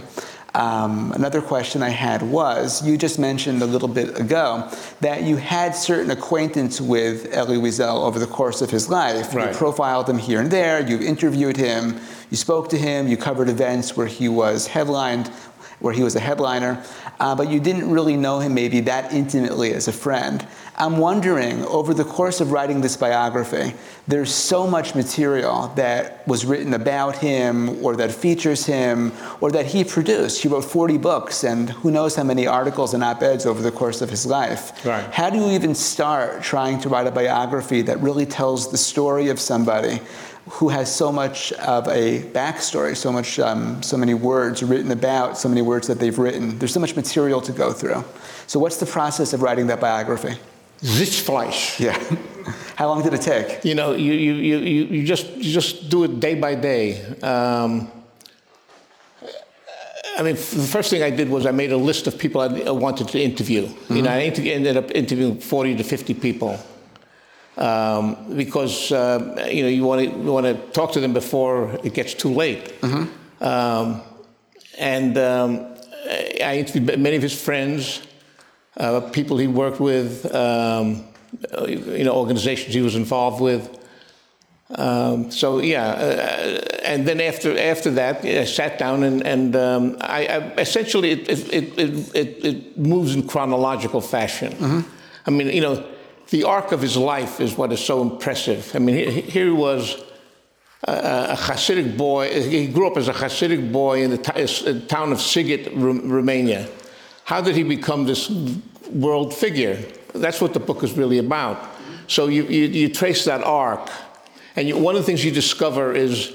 Um, 0.53 1.13
another 1.13 1.41
question 1.41 1.81
I 1.81 1.89
had 1.89 2.21
was 2.21 2.85
you 2.85 2.97
just 2.97 3.17
mentioned 3.19 3.61
a 3.61 3.65
little 3.65 3.87
bit 3.87 4.19
ago 4.19 4.69
that 4.99 5.23
you 5.23 5.37
had 5.37 5.73
certain 5.75 6.11
acquaintance 6.11 6.81
with 6.81 7.33
Elie 7.33 7.57
Wiesel 7.57 8.03
over 8.03 8.19
the 8.19 8.27
course 8.27 8.61
of 8.61 8.69
his 8.69 8.89
life. 8.89 9.33
Right. 9.33 9.51
You 9.51 9.57
profiled 9.57 10.09
him 10.09 10.17
here 10.17 10.41
and 10.41 10.51
there, 10.51 10.85
you 10.85 10.99
interviewed 10.99 11.55
him, 11.55 12.01
you 12.29 12.35
spoke 12.35 12.69
to 12.69 12.77
him, 12.77 13.07
you 13.07 13.15
covered 13.15 13.47
events 13.47 13.95
where 13.95 14.07
he 14.07 14.27
was 14.27 14.67
headlined 14.67 15.31
where 15.81 15.93
he 15.93 16.03
was 16.03 16.15
a 16.15 16.19
headliner, 16.19 16.83
uh, 17.19 17.35
but 17.35 17.49
you 17.49 17.59
didn't 17.59 17.89
really 17.89 18.15
know 18.15 18.39
him 18.39 18.53
maybe 18.53 18.79
that 18.81 19.13
intimately 19.13 19.73
as 19.73 19.87
a 19.87 19.91
friend. 19.91 20.45
I'm 20.77 20.97
wondering, 20.97 21.63
over 21.65 21.93
the 21.93 22.03
course 22.03 22.41
of 22.41 22.51
writing 22.51 22.81
this 22.81 22.97
biography, 22.97 23.73
there's 24.07 24.33
so 24.33 24.65
much 24.65 24.95
material 24.95 25.67
that 25.75 26.27
was 26.27 26.43
written 26.43 26.73
about 26.73 27.17
him 27.17 27.83
or 27.85 27.95
that 27.97 28.11
features 28.11 28.65
him 28.65 29.11
or 29.41 29.51
that 29.51 29.67
he 29.67 29.83
produced. 29.83 30.41
He 30.41 30.47
wrote 30.47 30.65
40 30.65 30.97
books 30.97 31.43
and 31.43 31.69
who 31.69 31.91
knows 31.91 32.15
how 32.15 32.23
many 32.23 32.47
articles 32.47 32.93
and 32.95 33.03
op 33.03 33.21
eds 33.21 33.45
over 33.45 33.61
the 33.61 33.71
course 33.71 34.01
of 34.01 34.09
his 34.09 34.25
life. 34.25 34.83
Right. 34.83 35.03
How 35.13 35.29
do 35.29 35.37
you 35.37 35.51
even 35.51 35.75
start 35.75 36.41
trying 36.41 36.79
to 36.79 36.89
write 36.89 37.05
a 37.05 37.11
biography 37.11 37.83
that 37.83 37.99
really 37.99 38.25
tells 38.25 38.71
the 38.71 38.77
story 38.77 39.29
of 39.29 39.39
somebody 39.39 39.99
who 40.49 40.69
has 40.69 40.93
so 40.93 41.11
much 41.11 41.53
of 41.53 41.87
a 41.87 42.23
backstory, 42.33 42.95
so 42.95 43.11
much, 43.11 43.39
um, 43.39 43.81
so 43.83 43.95
many 43.95 44.13
words 44.13 44.63
written 44.63 44.91
about, 44.91 45.37
so 45.37 45.47
many 45.47 45.61
words 45.61 45.87
that 45.87 45.99
they've 45.99 46.17
written. 46.17 46.57
There's 46.57 46.73
so 46.73 46.79
much 46.79 46.95
material 46.95 47.41
to 47.41 47.51
go 47.51 47.71
through. 47.71 48.03
So, 48.47 48.59
what's 48.59 48.77
the 48.77 48.85
process 48.85 49.33
of 49.33 49.41
writing 49.41 49.67
that 49.67 49.79
biography? 49.79 50.35
Sitzfleisch. 50.81 51.79
Yeah. 51.79 51.97
How 52.75 52.87
long 52.87 53.03
did 53.03 53.13
it 53.13 53.21
take? 53.21 53.63
You 53.63 53.75
know, 53.75 53.93
you, 53.93 54.13
you, 54.13 54.33
you, 54.33 54.57
you, 54.57 55.05
just, 55.05 55.27
you 55.35 55.53
just 55.53 55.89
do 55.89 56.03
it 56.03 56.19
day 56.19 56.33
by 56.33 56.55
day. 56.55 56.99
Um, 57.21 57.91
I 60.17 60.23
mean, 60.23 60.35
the 60.35 60.67
first 60.71 60.89
thing 60.89 61.03
I 61.03 61.11
did 61.11 61.29
was 61.29 61.45
I 61.45 61.51
made 61.51 61.71
a 61.71 61.77
list 61.77 62.07
of 62.07 62.17
people 62.17 62.41
I 62.41 62.71
wanted 62.71 63.07
to 63.09 63.21
interview. 63.21 63.67
Mm-hmm. 63.67 63.95
You 63.95 64.01
know, 64.01 64.09
I 64.09 64.21
ended 64.21 64.75
up 64.75 64.89
interviewing 64.91 65.39
40 65.39 65.77
to 65.77 65.83
50 65.83 66.15
people 66.15 66.59
um, 67.57 68.35
because 68.35 68.91
uh, 68.91 69.47
you 69.51 69.63
know 69.63 69.69
you 69.69 69.83
want 69.83 70.01
to 70.01 70.07
you 70.07 70.31
want 70.31 70.45
to 70.45 70.55
talk 70.71 70.93
to 70.93 70.99
them 70.99 71.13
before 71.13 71.79
it 71.83 71.93
gets 71.93 72.13
too 72.13 72.33
late. 72.33 72.81
Mm-hmm. 72.81 73.43
Um, 73.43 74.01
and 74.77 75.17
um, 75.17 75.65
I 76.43 76.57
interviewed 76.57 76.99
many 76.99 77.15
of 77.15 77.21
his 77.21 77.39
friends, 77.39 78.01
uh, 78.77 79.01
people 79.01 79.37
he 79.37 79.47
worked 79.47 79.79
with, 79.79 80.33
um, 80.33 81.05
you 81.67 82.03
know, 82.03 82.15
organizations 82.15 82.73
he 82.73 82.81
was 82.81 82.95
involved 82.95 83.41
with. 83.41 83.77
Um, 84.73 85.29
so 85.31 85.59
yeah, 85.59 85.87
uh, 85.87 86.79
and 86.83 87.05
then 87.05 87.19
after 87.19 87.57
after 87.59 87.91
that, 87.91 88.23
I 88.23 88.45
sat 88.45 88.79
down 88.79 89.03
and 89.03 89.21
and 89.27 89.55
um, 89.55 89.97
I, 89.99 90.25
I, 90.25 90.37
essentially 90.61 91.11
it 91.11 91.29
it, 91.29 91.53
it 91.53 92.15
it, 92.15 92.45
it 92.45 92.77
moves 92.77 93.13
in 93.13 93.27
chronological 93.27 93.99
fashion. 93.99 94.53
Mm-hmm. 94.53 94.79
I 95.25 95.29
mean, 95.31 95.47
you 95.47 95.59
know 95.59 95.83
the 96.31 96.45
arc 96.45 96.71
of 96.71 96.81
his 96.81 96.97
life 96.97 97.39
is 97.39 97.55
what 97.55 97.71
is 97.71 97.79
so 97.79 98.01
impressive. 98.01 98.71
I 98.73 98.79
mean, 98.79 98.95
here 98.95 99.45
he 99.45 99.51
was 99.51 100.01
a, 100.85 101.35
Hasidic 101.35 101.97
boy. 101.97 102.41
He 102.41 102.67
grew 102.67 102.87
up 102.87 102.97
as 102.97 103.09
a 103.09 103.13
Hasidic 103.13 103.71
boy 103.71 104.01
in 104.01 104.11
the 104.11 104.17
t- 104.17 104.87
town 104.87 105.11
of 105.11 105.19
Sighet, 105.19 105.69
Romania. 105.75 106.69
How 107.25 107.41
did 107.41 107.55
he 107.55 107.63
become 107.63 108.05
this 108.05 108.29
world 108.89 109.33
figure? 109.33 109.77
That's 110.15 110.39
what 110.41 110.53
the 110.53 110.59
book 110.59 110.83
is 110.83 110.93
really 110.93 111.17
about. 111.17 111.69
So 112.07 112.27
you, 112.27 112.43
you, 112.43 112.65
you 112.67 112.89
trace 112.89 113.25
that 113.25 113.43
arc. 113.43 113.89
And 114.55 114.69
you, 114.69 114.77
one 114.77 114.95
of 114.95 115.01
the 115.01 115.05
things 115.05 115.23
you 115.23 115.31
discover 115.31 115.93
is 115.93 116.33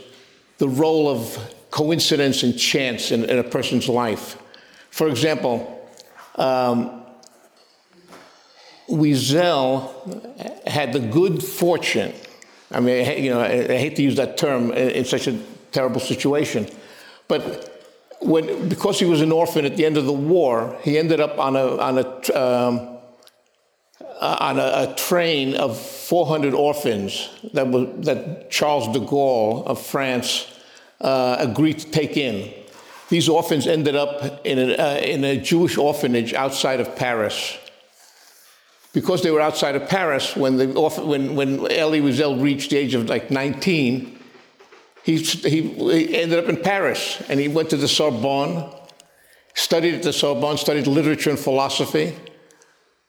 the 0.59 0.69
role 0.69 1.09
of 1.09 1.55
coincidence 1.71 2.43
and 2.43 2.59
chance 2.59 3.13
in, 3.13 3.25
in 3.25 3.39
a 3.39 3.45
person's 3.45 3.89
life. 3.89 4.39
For 4.91 5.09
example, 5.09 5.89
um, 6.37 7.06
Wiesel 8.89 10.67
had 10.67 10.93
the 10.93 11.01
good 11.01 11.43
fortune. 11.43 12.13
I 12.71 12.81
mean, 12.81 13.23
you 13.23 13.31
know, 13.31 13.41
I 13.41 13.79
hate 13.79 13.97
to 13.97 14.03
use 14.03 14.17
that 14.17 14.37
term 14.37 14.73
in 14.73 15.05
such 15.05 15.27
a 15.27 15.39
terrible 15.73 16.01
situation, 16.01 16.69
but 17.29 17.73
when 18.21 18.69
because 18.69 18.99
he 18.99 19.05
was 19.05 19.21
an 19.21 19.33
orphan 19.33 19.65
at 19.65 19.77
the 19.77 19.85
end 19.85 19.97
of 19.97 20.07
the 20.07 20.13
war, 20.13 20.77
he 20.83 20.99
ended 20.99 21.21
up 21.21 21.39
on 21.39 21.57
a 21.57 21.77
on 21.79 21.99
a 21.99 22.41
um, 22.41 22.99
on 24.21 24.59
a, 24.59 24.91
a, 24.91 24.95
train 24.97 25.55
of 25.57 25.79
400 25.79 26.55
orphans 26.55 27.29
that 27.53 27.69
was 27.69 28.07
that 28.07 28.51
Charles 28.51 28.89
de 28.89 29.01
Gaulle 29.05 29.65
of 29.67 29.81
France 29.81 30.47
uh, 31.01 31.37
agreed 31.39 31.79
to 31.81 31.91
take 31.91 32.17
in. 32.17 32.53
These 33.11 33.29
orphans 33.29 33.67
ended 33.67 33.95
up 33.95 34.45
in 34.45 34.59
uh, 34.59 35.01
in 35.03 35.25
a 35.25 35.41
Jewish 35.41 35.77
orphanage 35.77 36.33
outside 36.33 36.81
of 36.81 36.97
Paris 36.97 37.59
because 38.97 39.23
they 39.23 39.31
were 39.31 39.43
outside 39.43 39.77
of 39.77 39.87
Paris, 39.91 40.35
when, 40.35 40.57
the, 40.57 40.67
when, 40.69 41.37
when 41.37 41.71
Elie 41.71 42.01
Wiesel 42.01 42.43
reached 42.43 42.71
the 42.71 42.79
age 42.79 42.95
of 42.95 43.11
like 43.11 43.31
19, 43.31 44.19
he, 45.05 45.17
he, 45.19 45.61
he 45.61 46.17
ended 46.17 46.43
up 46.43 46.49
in 46.49 46.57
Paris 46.57 47.23
and 47.29 47.39
he 47.39 47.47
went 47.47 47.69
to 47.69 47.77
the 47.77 47.89
Sorbonne, 47.89 48.73
studied 49.53 49.97
at 49.97 50.03
the 50.03 50.15
Sorbonne, 50.15 50.57
studied 50.57 50.87
literature 50.87 51.29
and 51.29 51.39
philosophy. 51.39 52.17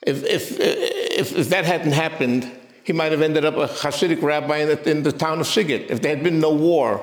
If, 0.06 0.26
if, 0.26 0.60
if, 0.60 1.38
if 1.38 1.50
that 1.52 1.64
hadn't 1.64 1.94
happened, 1.94 2.52
he 2.84 2.92
might 2.92 3.14
have 3.14 3.22
ended 3.22 3.46
up 3.46 3.56
a 3.56 3.70
Hasidic 3.70 4.22
rabbi 4.22 4.58
in 4.58 4.68
the, 4.68 4.92
in 4.92 5.04
the 5.04 5.14
town 5.14 5.40
of 5.40 5.46
Sighet 5.46 5.90
if 5.90 6.02
there 6.02 6.14
had 6.14 6.22
been 6.22 6.42
no 6.42 6.54
war. 6.54 7.00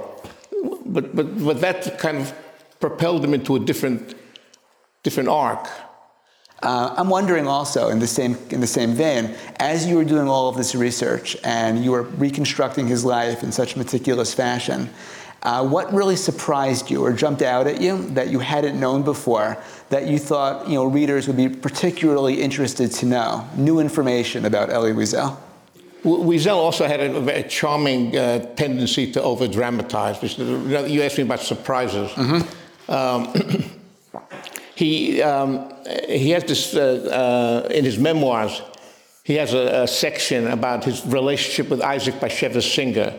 But, 0.84 1.16
but, 1.16 1.42
but 1.42 1.62
that 1.62 1.98
kind 1.98 2.18
of 2.18 2.34
propelled 2.80 3.24
him 3.24 3.32
into 3.32 3.56
a 3.56 3.60
different, 3.60 4.14
different 5.02 5.30
arc. 5.30 5.70
Uh, 6.64 6.94
I'm 6.97 7.11
wondering 7.11 7.47
also, 7.47 7.90
in 7.90 7.99
the 7.99 8.06
same 8.06 8.38
in 8.49 8.61
the 8.61 8.66
same 8.66 8.94
vein, 8.94 9.35
as 9.56 9.87
you 9.87 9.97
were 9.97 10.04
doing 10.04 10.28
all 10.28 10.49
of 10.49 10.56
this 10.56 10.75
research 10.75 11.37
and 11.44 11.85
you 11.85 11.90
were 11.90 12.02
reconstructing 12.02 12.87
his 12.87 13.04
life 13.04 13.42
in 13.42 13.52
such 13.52 13.76
meticulous 13.76 14.33
fashion, 14.33 14.88
uh, 15.42 15.66
what 15.66 15.92
really 15.92 16.16
surprised 16.16 16.90
you 16.90 17.04
or 17.04 17.12
jumped 17.12 17.42
out 17.42 17.66
at 17.66 17.83
you 17.83 18.09
that 18.14 18.28
you 18.28 18.38
hadn't 18.38 18.80
known 18.80 19.02
before 19.02 19.59
that 19.90 20.06
you 20.06 20.18
thought 20.18 20.66
you 20.66 20.76
know 20.76 20.87
readers 20.87 21.26
would 21.26 21.37
be 21.37 21.50
particularly 21.50 22.40
interested 22.40 22.90
to 22.90 23.04
know? 23.04 23.47
New 23.56 23.78
information 23.78 24.47
about 24.47 24.71
Elie 24.71 24.92
Wiesel. 24.92 25.37
Wiesel 26.02 26.56
also 26.56 26.87
had 26.87 27.00
a, 27.00 27.40
a 27.40 27.42
charming 27.42 28.16
uh, 28.16 28.38
tendency 28.54 29.12
to 29.12 29.23
over 29.23 29.47
dramatize. 29.47 30.38
You 30.38 31.02
asked 31.02 31.18
me 31.18 31.25
about 31.25 31.40
surprises. 31.40 32.11
Mm-hmm. 32.12 32.90
Um, 32.90 33.71
he, 34.74 35.22
um, 35.22 35.72
he 36.08 36.30
has 36.30 36.44
this, 36.44 36.74
uh, 36.74 37.64
uh, 37.66 37.72
in 37.72 37.84
his 37.84 37.98
memoirs, 37.98 38.62
he 39.22 39.34
has 39.34 39.54
a, 39.54 39.82
a, 39.82 39.88
section 39.88 40.48
about 40.48 40.84
his 40.84 41.04
relationship 41.06 41.70
with 41.70 41.80
Isaac 41.80 42.16
Bashevis 42.16 42.74
Singer. 42.74 43.14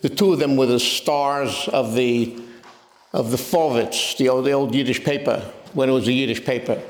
The 0.00 0.08
two 0.08 0.32
of 0.32 0.38
them 0.38 0.56
were 0.56 0.66
the 0.66 0.80
stars 0.80 1.68
of 1.68 1.94
the, 1.94 2.36
of 3.12 3.30
the 3.30 3.36
Vorwärts, 3.36 4.16
the 4.16 4.28
old, 4.28 4.44
the 4.44 4.52
old 4.52 4.74
Yiddish 4.74 5.04
paper, 5.04 5.40
when 5.72 5.88
it 5.88 5.92
was 5.92 6.08
a 6.08 6.12
Yiddish 6.12 6.44
paper. 6.44 6.82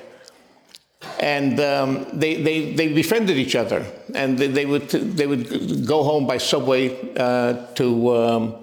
And 1.20 1.60
um, 1.60 2.06
they, 2.12 2.42
they, 2.42 2.72
they 2.72 2.88
befriended 2.88 3.36
each 3.36 3.54
other, 3.54 3.84
and 4.14 4.38
they, 4.38 4.48
they, 4.48 4.66
would, 4.66 4.88
they 4.88 5.26
would 5.26 5.86
go 5.86 6.02
home 6.02 6.26
by 6.26 6.38
subway 6.38 7.14
uh, 7.16 7.66
to. 7.75 8.16
Um, 8.16 8.54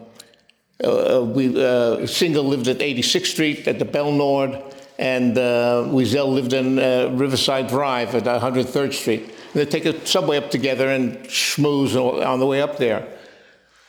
uh, 0.84 1.24
we, 1.24 1.64
uh, 1.64 2.06
Singer 2.06 2.42
lived 2.42 2.68
at 2.68 2.80
86th 2.80 3.28
Street 3.28 3.68
at 3.68 3.80
the 3.80 3.86
Belnord, 3.86 4.73
and 4.98 5.38
uh, 5.38 5.86
Wiesel 5.88 6.34
lived 6.34 6.54
in 6.54 6.78
uh, 6.78 7.10
Riverside 7.14 7.68
Drive 7.68 8.14
at 8.16 8.24
103rd 8.24 8.94
Street. 8.94 9.22
And 9.22 9.54
they'd 9.54 9.72
take 9.72 9.86
a 9.86 10.06
subway 10.06 10.38
up 10.38 10.52
together 10.52 10.90
and 10.90 11.18
schmooze 11.26 11.96
on 11.96 12.40
the 12.40 12.46
way 12.46 12.62
up 12.62 12.78
there. 12.78 13.08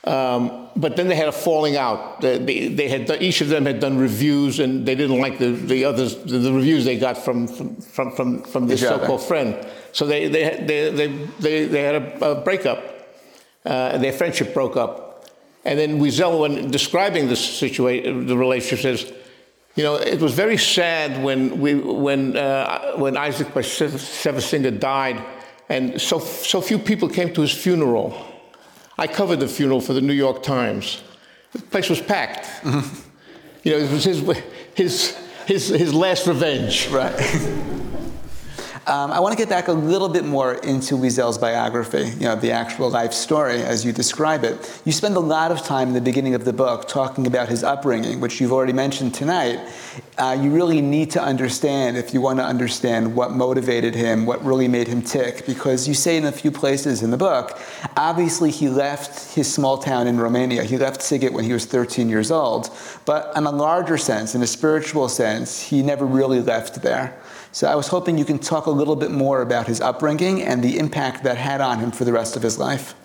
Um, 0.04 0.68
but 0.76 0.96
then 0.96 1.08
they 1.08 1.14
had 1.14 1.28
a 1.28 1.32
falling 1.32 1.76
out. 1.76 2.20
They, 2.20 2.68
they 2.68 2.88
had 2.88 3.10
each 3.22 3.40
of 3.40 3.48
them 3.48 3.64
had 3.64 3.80
done 3.80 3.96
reviews, 3.96 4.58
and 4.60 4.84
they 4.84 4.94
didn't 4.94 5.18
like 5.18 5.38
the, 5.38 5.52
the 5.52 5.86
others 5.86 6.16
the, 6.16 6.38
the 6.38 6.52
reviews 6.52 6.84
they 6.84 6.98
got 6.98 7.16
from 7.16 7.46
from 7.46 8.10
from 8.10 8.42
from 8.42 8.66
this 8.66 8.80
so-called 8.80 9.22
friend. 9.22 9.66
So 9.92 10.04
they 10.06 10.28
they 10.28 10.62
they 10.62 10.90
they 10.90 11.06
they, 11.40 11.64
they 11.64 11.82
had 11.82 11.94
a, 11.94 12.32
a 12.32 12.34
breakup. 12.42 12.84
Uh, 13.64 13.96
their 13.96 14.12
friendship 14.12 14.52
broke 14.52 14.76
up, 14.76 15.30
and 15.64 15.78
then 15.78 15.98
Wiesel, 15.98 16.38
when 16.38 16.70
describing 16.70 17.28
the 17.28 17.36
situation, 17.36 18.26
the 18.26 18.36
relationship, 18.36 18.98
says 18.98 19.12
you 19.74 19.82
know, 19.82 19.96
it 19.96 20.20
was 20.20 20.34
very 20.34 20.56
sad 20.56 21.22
when, 21.22 21.60
we, 21.60 21.74
when, 21.74 22.36
uh, 22.36 22.92
when 22.96 23.16
Isaac 23.16 23.48
Bashevis 23.48 24.80
died, 24.80 25.24
and 25.68 26.00
so, 26.00 26.18
so 26.18 26.60
few 26.60 26.78
people 26.78 27.08
came 27.08 27.32
to 27.34 27.40
his 27.40 27.52
funeral. 27.52 28.14
I 28.96 29.06
covered 29.06 29.40
the 29.40 29.48
funeral 29.48 29.80
for 29.80 29.92
the 29.92 30.00
New 30.00 30.12
York 30.12 30.42
Times. 30.42 31.02
The 31.52 31.62
place 31.62 31.90
was 31.90 32.00
packed. 32.00 32.46
Mm-hmm. 32.62 33.00
You 33.64 33.72
know, 33.72 33.78
it 33.78 33.90
was 33.90 34.04
his, 34.04 34.42
his, 34.74 35.16
his, 35.46 35.68
his 35.68 35.94
last 35.94 36.26
revenge. 36.26 36.88
Right. 36.88 37.14
Um, 38.86 39.12
I 39.12 39.20
want 39.20 39.32
to 39.32 39.38
get 39.38 39.48
back 39.48 39.68
a 39.68 39.72
little 39.72 40.10
bit 40.10 40.26
more 40.26 40.56
into 40.56 40.94
Wiesel's 40.96 41.38
biography, 41.38 42.10
you 42.18 42.26
know, 42.26 42.36
the 42.36 42.50
actual 42.50 42.90
life 42.90 43.14
story 43.14 43.62
as 43.62 43.82
you 43.82 43.92
describe 43.92 44.44
it. 44.44 44.82
You 44.84 44.92
spend 44.92 45.16
a 45.16 45.20
lot 45.20 45.50
of 45.50 45.62
time 45.62 45.88
in 45.88 45.94
the 45.94 46.02
beginning 46.02 46.34
of 46.34 46.44
the 46.44 46.52
book 46.52 46.86
talking 46.86 47.26
about 47.26 47.48
his 47.48 47.64
upbringing, 47.64 48.20
which 48.20 48.42
you've 48.42 48.52
already 48.52 48.74
mentioned 48.74 49.14
tonight. 49.14 49.58
Uh, 50.18 50.36
you 50.38 50.50
really 50.50 50.82
need 50.82 51.10
to 51.12 51.22
understand 51.22 51.96
if 51.96 52.12
you 52.12 52.20
want 52.20 52.38
to 52.40 52.44
understand 52.44 53.16
what 53.16 53.30
motivated 53.30 53.94
him, 53.94 54.26
what 54.26 54.44
really 54.44 54.68
made 54.68 54.86
him 54.86 55.00
tick, 55.00 55.46
because 55.46 55.88
you 55.88 55.94
say 55.94 56.18
in 56.18 56.26
a 56.26 56.32
few 56.32 56.50
places 56.50 57.02
in 57.02 57.10
the 57.10 57.16
book, 57.16 57.58
obviously 57.96 58.50
he 58.50 58.68
left 58.68 59.34
his 59.34 59.52
small 59.52 59.78
town 59.78 60.06
in 60.06 60.20
Romania. 60.20 60.62
He 60.62 60.76
left 60.76 61.00
Sighet 61.00 61.32
when 61.32 61.44
he 61.44 61.54
was 61.54 61.64
13 61.64 62.10
years 62.10 62.30
old, 62.30 62.68
but 63.06 63.34
in 63.34 63.46
a 63.46 63.50
larger 63.50 63.96
sense, 63.96 64.34
in 64.34 64.42
a 64.42 64.46
spiritual 64.46 65.08
sense, 65.08 65.58
he 65.58 65.82
never 65.82 66.04
really 66.04 66.40
left 66.40 66.82
there. 66.82 67.18
So 67.54 67.68
I 67.68 67.76
was 67.76 67.86
hoping 67.86 68.18
you 68.18 68.24
can 68.24 68.40
talk 68.40 68.66
a 68.66 68.70
little 68.70 68.96
bit 68.96 69.12
more 69.12 69.40
about 69.40 69.68
his 69.68 69.80
upbringing 69.80 70.42
and 70.42 70.60
the 70.60 70.76
impact 70.76 71.22
that 71.22 71.36
had 71.36 71.60
on 71.60 71.78
him 71.78 71.92
for 71.92 72.04
the 72.04 72.12
rest 72.12 72.34
of 72.34 72.42
his 72.42 72.58
life. 72.58 72.96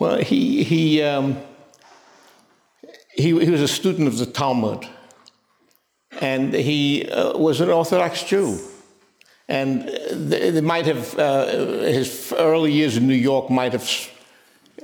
Well, 0.00 0.18
he, 0.18 0.64
he, 0.64 1.00
um, 1.00 1.38
he, 3.14 3.38
he, 3.38 3.50
was 3.50 3.60
a 3.60 3.68
student 3.68 4.08
of 4.08 4.18
the 4.18 4.26
Talmud, 4.26 4.84
and 6.20 6.52
he 6.52 7.08
uh, 7.08 7.38
was 7.38 7.60
an 7.60 7.70
Orthodox 7.70 8.24
Jew. 8.24 8.58
And 9.46 9.88
they 10.10 10.60
might 10.60 10.86
have, 10.86 11.16
uh, 11.16 11.46
his 11.46 12.34
early 12.36 12.72
years 12.72 12.96
in 12.96 13.06
New 13.06 13.14
York 13.14 13.48
might 13.48 13.74
have 13.74 13.88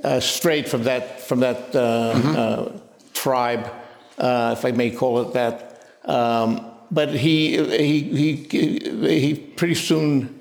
uh, 0.05 0.21
strayed 0.21 0.69
from 0.69 0.83
that, 0.83 1.19
from 1.19 1.41
that 1.41 1.75
uh, 1.75 2.13
mm-hmm. 2.15 2.33
Uh, 2.37 2.79
tribe, 3.13 3.69
uh, 4.17 4.55
if 4.57 4.63
I 4.63 4.71
may 4.71 4.89
call 4.89 5.19
it 5.19 5.33
that. 5.33 5.85
Um, 6.05 6.71
but 6.91 7.09
he, 7.09 7.57
he, 7.63 8.35
he, 8.45 9.19
he 9.19 9.35
pretty 9.35 9.75
soon 9.75 10.39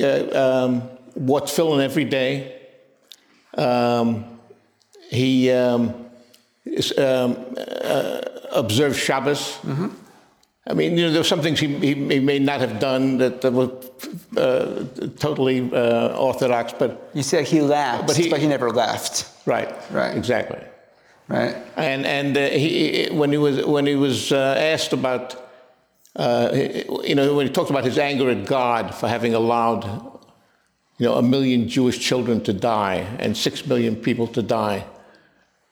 uh, 0.00 0.64
um, 0.64 0.82
bought 1.16 1.46
tefillin 1.46 1.82
every 1.82 2.04
day. 2.04 2.60
Um, 3.56 4.24
he 5.10 5.50
um, 5.50 5.94
um, 6.98 7.56
uh, 7.56 8.20
observed 8.52 8.96
Shabbos. 8.96 9.58
Mm-hmm. 9.62 9.88
I 10.66 10.72
mean, 10.72 10.96
you 10.96 11.04
know, 11.04 11.10
there 11.10 11.20
were 11.20 11.24
some 11.24 11.42
things 11.42 11.60
he, 11.60 11.68
he, 11.76 11.94
he 11.94 12.20
may 12.20 12.38
not 12.38 12.60
have 12.60 12.80
done 12.80 13.18
that, 13.18 13.42
that 13.42 13.52
were 13.52 13.70
uh, 14.36 14.84
totally 15.18 15.70
uh, 15.70 16.16
orthodox, 16.16 16.72
but 16.72 17.10
you 17.12 17.22
said 17.22 17.46
he 17.46 17.60
laughed, 17.60 18.06
but 18.06 18.16
he, 18.16 18.30
but 18.30 18.40
he 18.40 18.46
never 18.46 18.70
left. 18.70 19.28
Right. 19.46 19.70
Right. 19.90 20.16
Exactly. 20.16 20.60
Right. 21.28 21.56
And 21.76 22.04
and 22.06 22.36
uh, 22.36 22.48
he 22.48 23.08
when 23.10 23.30
he 23.30 23.38
was 23.38 23.64
when 23.64 23.86
he 23.86 23.94
was 23.94 24.30
uh, 24.30 24.56
asked 24.58 24.92
about 24.92 25.43
uh, 26.16 26.50
you 27.04 27.14
know, 27.14 27.34
when 27.34 27.46
he 27.46 27.52
talks 27.52 27.70
about 27.70 27.84
his 27.84 27.98
anger 27.98 28.30
at 28.30 28.46
God 28.46 28.94
for 28.94 29.08
having 29.08 29.34
allowed, 29.34 29.84
you 30.98 31.06
know, 31.06 31.14
a 31.14 31.22
million 31.22 31.68
Jewish 31.68 31.98
children 31.98 32.42
to 32.44 32.52
die 32.52 33.06
and 33.18 33.36
six 33.36 33.66
million 33.66 33.96
people 33.96 34.26
to 34.28 34.42
die, 34.42 34.86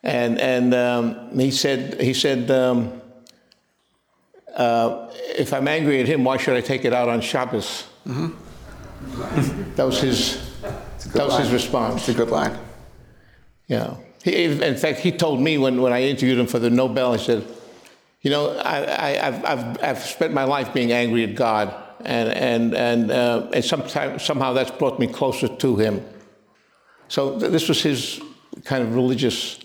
and 0.02 0.40
and 0.40 0.74
um, 0.74 1.38
he 1.38 1.50
said 1.50 2.00
he 2.00 2.12
said, 2.12 2.50
um, 2.50 3.00
uh, 4.54 5.12
if 5.36 5.52
I'm 5.52 5.68
angry 5.68 6.00
at 6.00 6.08
him, 6.08 6.24
why 6.24 6.38
should 6.38 6.56
I 6.56 6.60
take 6.60 6.84
it 6.84 6.92
out 6.92 7.08
on 7.08 7.20
Shabbos? 7.20 7.88
Mm-hmm. 8.06 9.74
that 9.76 9.84
was 9.84 10.00
his. 10.00 10.50
That 11.12 11.24
was 11.24 11.34
line. 11.34 11.42
his 11.42 11.52
response. 11.52 12.08
It's 12.08 12.08
a 12.10 12.14
good 12.14 12.30
line. 12.30 12.56
Yeah. 13.66 13.96
He, 14.22 14.44
in 14.44 14.76
fact, 14.76 15.00
he 15.00 15.10
told 15.10 15.40
me 15.40 15.58
when, 15.58 15.82
when 15.82 15.92
I 15.92 16.02
interviewed 16.02 16.38
him 16.38 16.46
for 16.46 16.60
the 16.60 16.70
Nobel, 16.70 17.14
he 17.14 17.18
said, 17.18 17.44
you 18.22 18.30
know, 18.30 18.58
I, 18.58 19.10
have 19.10 19.44
I've, 19.44 19.82
I've 19.82 19.98
spent 19.98 20.32
my 20.32 20.44
life 20.44 20.72
being 20.72 20.92
angry 20.92 21.24
at 21.24 21.34
God, 21.34 21.74
and, 22.04 22.28
and, 22.30 22.74
and, 22.74 23.10
uh, 23.10 23.50
and 23.52 23.64
sometimes, 23.64 24.22
somehow 24.22 24.52
that's 24.52 24.70
brought 24.70 24.98
me 24.98 25.06
closer 25.06 25.48
to 25.48 25.76
Him. 25.76 26.04
So 27.08 27.38
th- 27.38 27.52
this 27.52 27.68
was 27.68 27.82
his 27.82 28.22
kind 28.64 28.82
of 28.82 28.94
religious. 28.94 29.58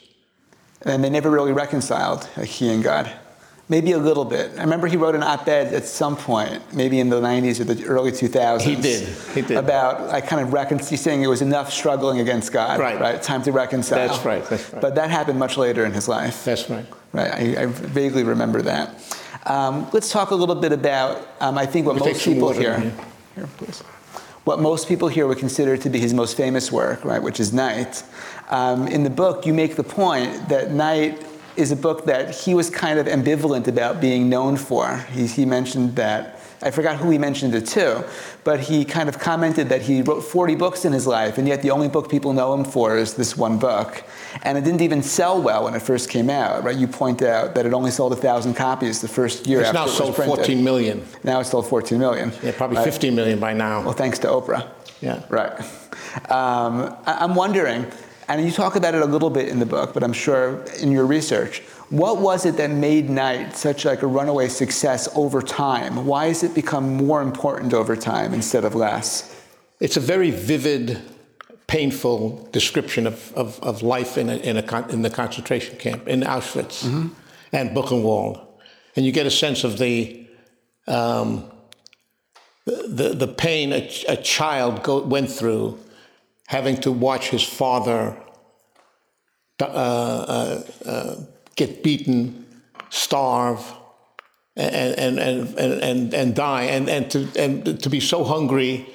And 0.81 1.03
they 1.03 1.09
never 1.09 1.29
really 1.31 1.53
reconciled, 1.53 2.27
like 2.35 2.49
he 2.49 2.73
and 2.73 2.83
God. 2.83 3.11
Maybe 3.69 3.91
a 3.91 3.97
little 3.97 4.23
bit. 4.23 4.51
I 4.57 4.61
remember 4.61 4.87
he 4.87 4.95
wrote 4.95 5.13
an 5.13 5.23
op-ed 5.23 5.73
at 5.73 5.83
some 5.83 6.15
point, 6.15 6.61
maybe 6.73 7.01
in 7.01 7.09
the 7.09 7.19
90s 7.19 7.59
or 7.59 7.65
the 7.65 7.83
early 7.85 8.11
2000s. 8.11 8.61
He 8.61 8.75
did. 8.75 9.07
He 9.35 9.41
did. 9.41 9.57
About 9.57 10.09
I 10.09 10.21
kind 10.21 10.41
of 10.41 10.53
recon- 10.53 10.79
saying 10.79 11.21
it 11.21 11.27
was 11.27 11.41
enough 11.41 11.73
struggling 11.73 12.21
against 12.21 12.53
God. 12.53 12.79
Right. 12.79 12.97
Right. 12.97 13.21
Time 13.21 13.43
to 13.43 13.51
reconcile. 13.51 14.07
That's 14.07 14.23
right. 14.23 14.45
That's 14.45 14.71
right. 14.71 14.81
But 14.81 14.95
that 14.95 15.09
happened 15.09 15.37
much 15.37 15.57
later 15.57 15.83
in 15.83 15.91
his 15.91 16.07
life. 16.07 16.45
That's 16.45 16.69
right. 16.69 16.85
Right. 17.11 17.57
I, 17.57 17.63
I 17.63 17.65
vaguely 17.65 18.23
remember 18.23 18.61
that. 18.61 19.19
Um, 19.45 19.89
let's 19.91 20.11
talk 20.11 20.31
a 20.31 20.35
little 20.35 20.55
bit 20.55 20.71
about. 20.71 21.27
Um, 21.41 21.57
I 21.57 21.65
think 21.65 21.87
what 21.87 21.99
most 21.99 22.23
people 22.23 22.47
water, 22.47 22.59
here. 22.79 22.93
Here, 23.35 23.47
please. 23.57 23.81
What 24.45 24.61
most 24.61 24.87
people 24.87 25.09
here 25.09 25.27
would 25.27 25.39
consider 25.39 25.75
to 25.75 25.89
be 25.89 25.99
his 25.99 26.13
most 26.13 26.37
famous 26.37 26.71
work, 26.71 27.03
right, 27.03 27.21
which 27.21 27.41
is 27.41 27.51
Night. 27.51 28.01
Um, 28.49 28.87
in 28.87 29.03
the 29.03 29.09
book, 29.09 29.45
you 29.45 29.53
make 29.53 29.75
the 29.75 29.83
point 29.83 30.47
that 30.47 30.71
Night 30.71 31.21
is 31.57 31.71
a 31.71 31.75
book 31.75 32.05
that 32.05 32.33
he 32.35 32.53
was 32.53 32.69
kind 32.69 32.99
of 32.99 33.07
ambivalent 33.07 33.67
about 33.67 33.99
being 33.99 34.29
known 34.29 34.57
for. 34.57 34.97
He, 35.11 35.27
he 35.27 35.45
mentioned 35.45 35.95
that, 35.95 36.39
I 36.61 36.71
forgot 36.71 36.97
who 36.97 37.09
he 37.09 37.17
mentioned 37.17 37.53
it 37.55 37.65
to, 37.67 38.03
but 38.43 38.59
he 38.59 38.83
kind 38.85 39.09
of 39.09 39.19
commented 39.19 39.69
that 39.69 39.81
he 39.83 40.01
wrote 40.01 40.21
40 40.21 40.55
books 40.55 40.85
in 40.85 40.93
his 40.93 41.05
life, 41.05 41.37
and 41.37 41.47
yet 41.47 41.61
the 41.61 41.69
only 41.71 41.87
book 41.87 42.09
people 42.09 42.33
know 42.33 42.53
him 42.53 42.63
for 42.63 42.97
is 42.97 43.13
this 43.13 43.37
one 43.37 43.59
book. 43.59 44.03
And 44.43 44.57
it 44.57 44.63
didn't 44.63 44.81
even 44.81 45.03
sell 45.03 45.41
well 45.41 45.65
when 45.65 45.73
it 45.75 45.81
first 45.81 46.09
came 46.09 46.29
out, 46.29 46.63
right? 46.63 46.75
You 46.75 46.87
point 46.87 47.21
out 47.21 47.53
that 47.55 47.65
it 47.65 47.73
only 47.73 47.91
sold 47.91 48.11
1,000 48.11 48.53
copies 48.55 49.01
the 49.01 49.07
first 49.07 49.45
year 49.47 49.59
It's 49.59 49.69
after 49.69 49.77
now 49.77 49.83
it 49.83 49.87
was 49.87 49.97
sold 49.97 50.15
14 50.15 50.63
million. 50.63 51.05
Now 51.23 51.39
it's 51.39 51.49
sold 51.51 51.67
14 51.67 51.99
million. 51.99 52.31
Yeah, 52.43 52.51
probably 52.55 52.77
right? 52.77 52.85
15 52.85 53.15
million 53.15 53.39
by 53.39 53.53
now. 53.53 53.81
Well, 53.83 53.93
thanks 53.93 54.17
to 54.19 54.27
Oprah. 54.27 54.67
Yeah. 55.01 55.23
Right. 55.29 55.51
Um, 56.31 56.95
I- 57.05 57.17
I'm 57.19 57.35
wondering, 57.35 57.85
And 58.27 58.45
you 58.45 58.51
talk 58.51 58.75
about 58.75 58.93
it 58.93 59.01
a 59.01 59.05
little 59.05 59.29
bit 59.29 59.47
in 59.47 59.59
the 59.59 59.65
book, 59.65 59.93
but 59.93 60.03
I'm 60.03 60.13
sure 60.13 60.61
in 60.81 60.91
your 60.91 61.05
research. 61.05 61.61
What 61.89 62.19
was 62.19 62.45
it 62.45 62.57
that 62.57 62.69
made 62.69 63.09
Night 63.09 63.55
such 63.55 63.85
like 63.85 64.01
a 64.01 64.07
runaway 64.07 64.49
success 64.49 65.07
over 65.15 65.41
time? 65.41 66.05
Why 66.05 66.27
has 66.27 66.43
it 66.43 66.53
become 66.53 66.97
more 66.97 67.21
important 67.21 67.73
over 67.73 67.95
time 67.95 68.33
instead 68.33 68.65
of 68.65 68.75
less? 68.75 69.33
It's 69.79 69.95
a 69.95 70.01
very 70.01 70.31
vivid, 70.31 71.01
painful 71.67 72.49
description 72.51 73.07
of, 73.07 73.31
of, 73.33 73.61
of 73.63 73.81
life 73.81 74.17
in, 74.17 74.29
a, 74.29 74.35
in, 74.37 74.57
a, 74.57 74.87
in 74.89 75.03
the 75.03 75.09
concentration 75.09 75.77
camp 75.77 76.07
in 76.07 76.21
Auschwitz 76.21 76.83
mm-hmm. 76.83 77.07
and 77.53 77.69
Buchenwald. 77.69 78.45
And 78.97 79.05
you 79.05 79.13
get 79.13 79.25
a 79.25 79.31
sense 79.31 79.63
of 79.63 79.77
the, 79.77 80.27
um, 80.87 81.49
the, 82.65 83.13
the 83.15 83.27
pain 83.27 83.71
a, 83.71 83.89
a 84.09 84.17
child 84.17 84.83
go, 84.83 85.01
went 85.01 85.31
through 85.31 85.79
having 86.47 86.77
to 86.77 86.91
watch 86.91 87.29
his 87.29 87.43
father 87.43 88.17
uh, 89.59 89.63
uh, 89.65 90.63
uh, 90.85 91.15
get 91.55 91.83
beaten, 91.83 92.45
starve, 92.89 93.73
and, 94.55 94.97
and, 94.97 95.19
and, 95.19 95.83
and, 95.83 96.13
and 96.13 96.35
die, 96.35 96.63
and, 96.63 96.89
and, 96.89 97.11
to, 97.11 97.27
and 97.37 97.81
to 97.81 97.89
be 97.89 97.99
so 97.99 98.23
hungry 98.23 98.87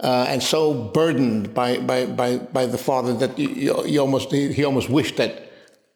uh, 0.00 0.26
and 0.28 0.42
so 0.42 0.72
burdened 0.72 1.54
by, 1.54 1.78
by, 1.78 2.06
by, 2.06 2.38
by 2.38 2.66
the 2.66 2.78
father 2.78 3.14
that 3.14 3.38
you, 3.38 3.98
almost, 3.98 4.30
he, 4.30 4.52
he, 4.52 4.64
almost 4.64 4.88
wished 4.88 5.16
that, 5.16 5.50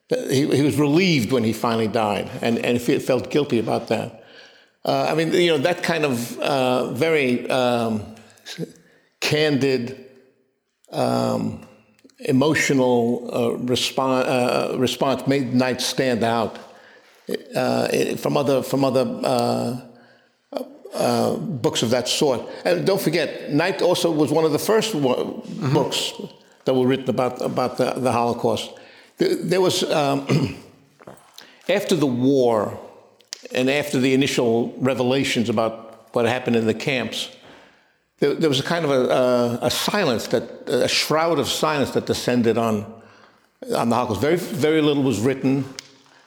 that 0.08 0.30
he, 0.30 0.46
he, 0.56 0.62
was 0.62 0.76
relieved 0.78 1.32
when 1.32 1.44
he 1.44 1.52
finally 1.52 1.88
died 1.88 2.30
and, 2.42 2.58
and 2.58 2.80
felt 2.80 3.30
guilty 3.30 3.58
about 3.58 3.88
that. 3.88 4.24
Uh, 4.84 5.06
I 5.10 5.14
mean, 5.14 5.32
you 5.32 5.48
know, 5.48 5.58
that 5.58 5.82
kind 5.82 6.04
of 6.04 6.38
uh, 6.38 6.92
very 6.92 7.48
um, 7.50 8.16
candid, 9.20 10.09
um, 10.92 11.66
emotional 12.20 13.30
uh, 13.32 13.56
response, 13.58 14.26
uh, 14.26 14.76
response 14.78 15.26
made 15.26 15.54
Night 15.54 15.80
stand 15.80 16.22
out 16.22 16.58
uh, 17.54 18.16
from 18.16 18.36
other 18.36 18.62
from 18.62 18.84
other 18.84 19.20
uh, 19.24 19.80
uh, 20.92 21.36
books 21.36 21.82
of 21.82 21.90
that 21.90 22.08
sort. 22.08 22.40
And 22.64 22.86
don't 22.86 23.00
forget, 23.00 23.52
Night 23.52 23.80
also 23.82 24.10
was 24.10 24.32
one 24.32 24.44
of 24.44 24.52
the 24.52 24.58
1st 24.58 25.00
mm-hmm. 25.00 25.72
books 25.72 26.12
that 26.64 26.74
were 26.74 26.86
written 26.86 27.08
about 27.08 27.40
about 27.40 27.76
the, 27.76 27.92
the 27.92 28.12
Holocaust. 28.12 28.70
There, 29.18 29.34
there 29.36 29.60
was 29.60 29.82
um, 29.84 30.56
after 31.68 31.94
the 31.94 32.06
war 32.06 32.78
and 33.54 33.70
after 33.70 33.98
the 33.98 34.14
initial 34.14 34.74
revelations 34.78 35.48
about 35.48 36.14
what 36.14 36.26
happened 36.26 36.56
in 36.56 36.66
the 36.66 36.74
camps 36.74 37.30
there, 38.20 38.34
there 38.34 38.48
was 38.48 38.60
a 38.60 38.62
kind 38.62 38.84
of 38.84 38.90
a, 38.90 39.08
a, 39.08 39.58
a, 39.66 39.70
silence 39.70 40.28
that 40.28 40.68
a 40.68 40.88
shroud 40.88 41.38
of 41.38 41.48
silence 41.48 41.90
that 41.92 42.06
descended 42.06 42.56
on 42.56 42.84
on 43.74 43.88
the 43.88 43.96
Holocaust. 43.96 44.20
Very 44.20 44.36
very 44.36 44.80
little 44.80 45.02
was 45.02 45.20
written. 45.20 45.64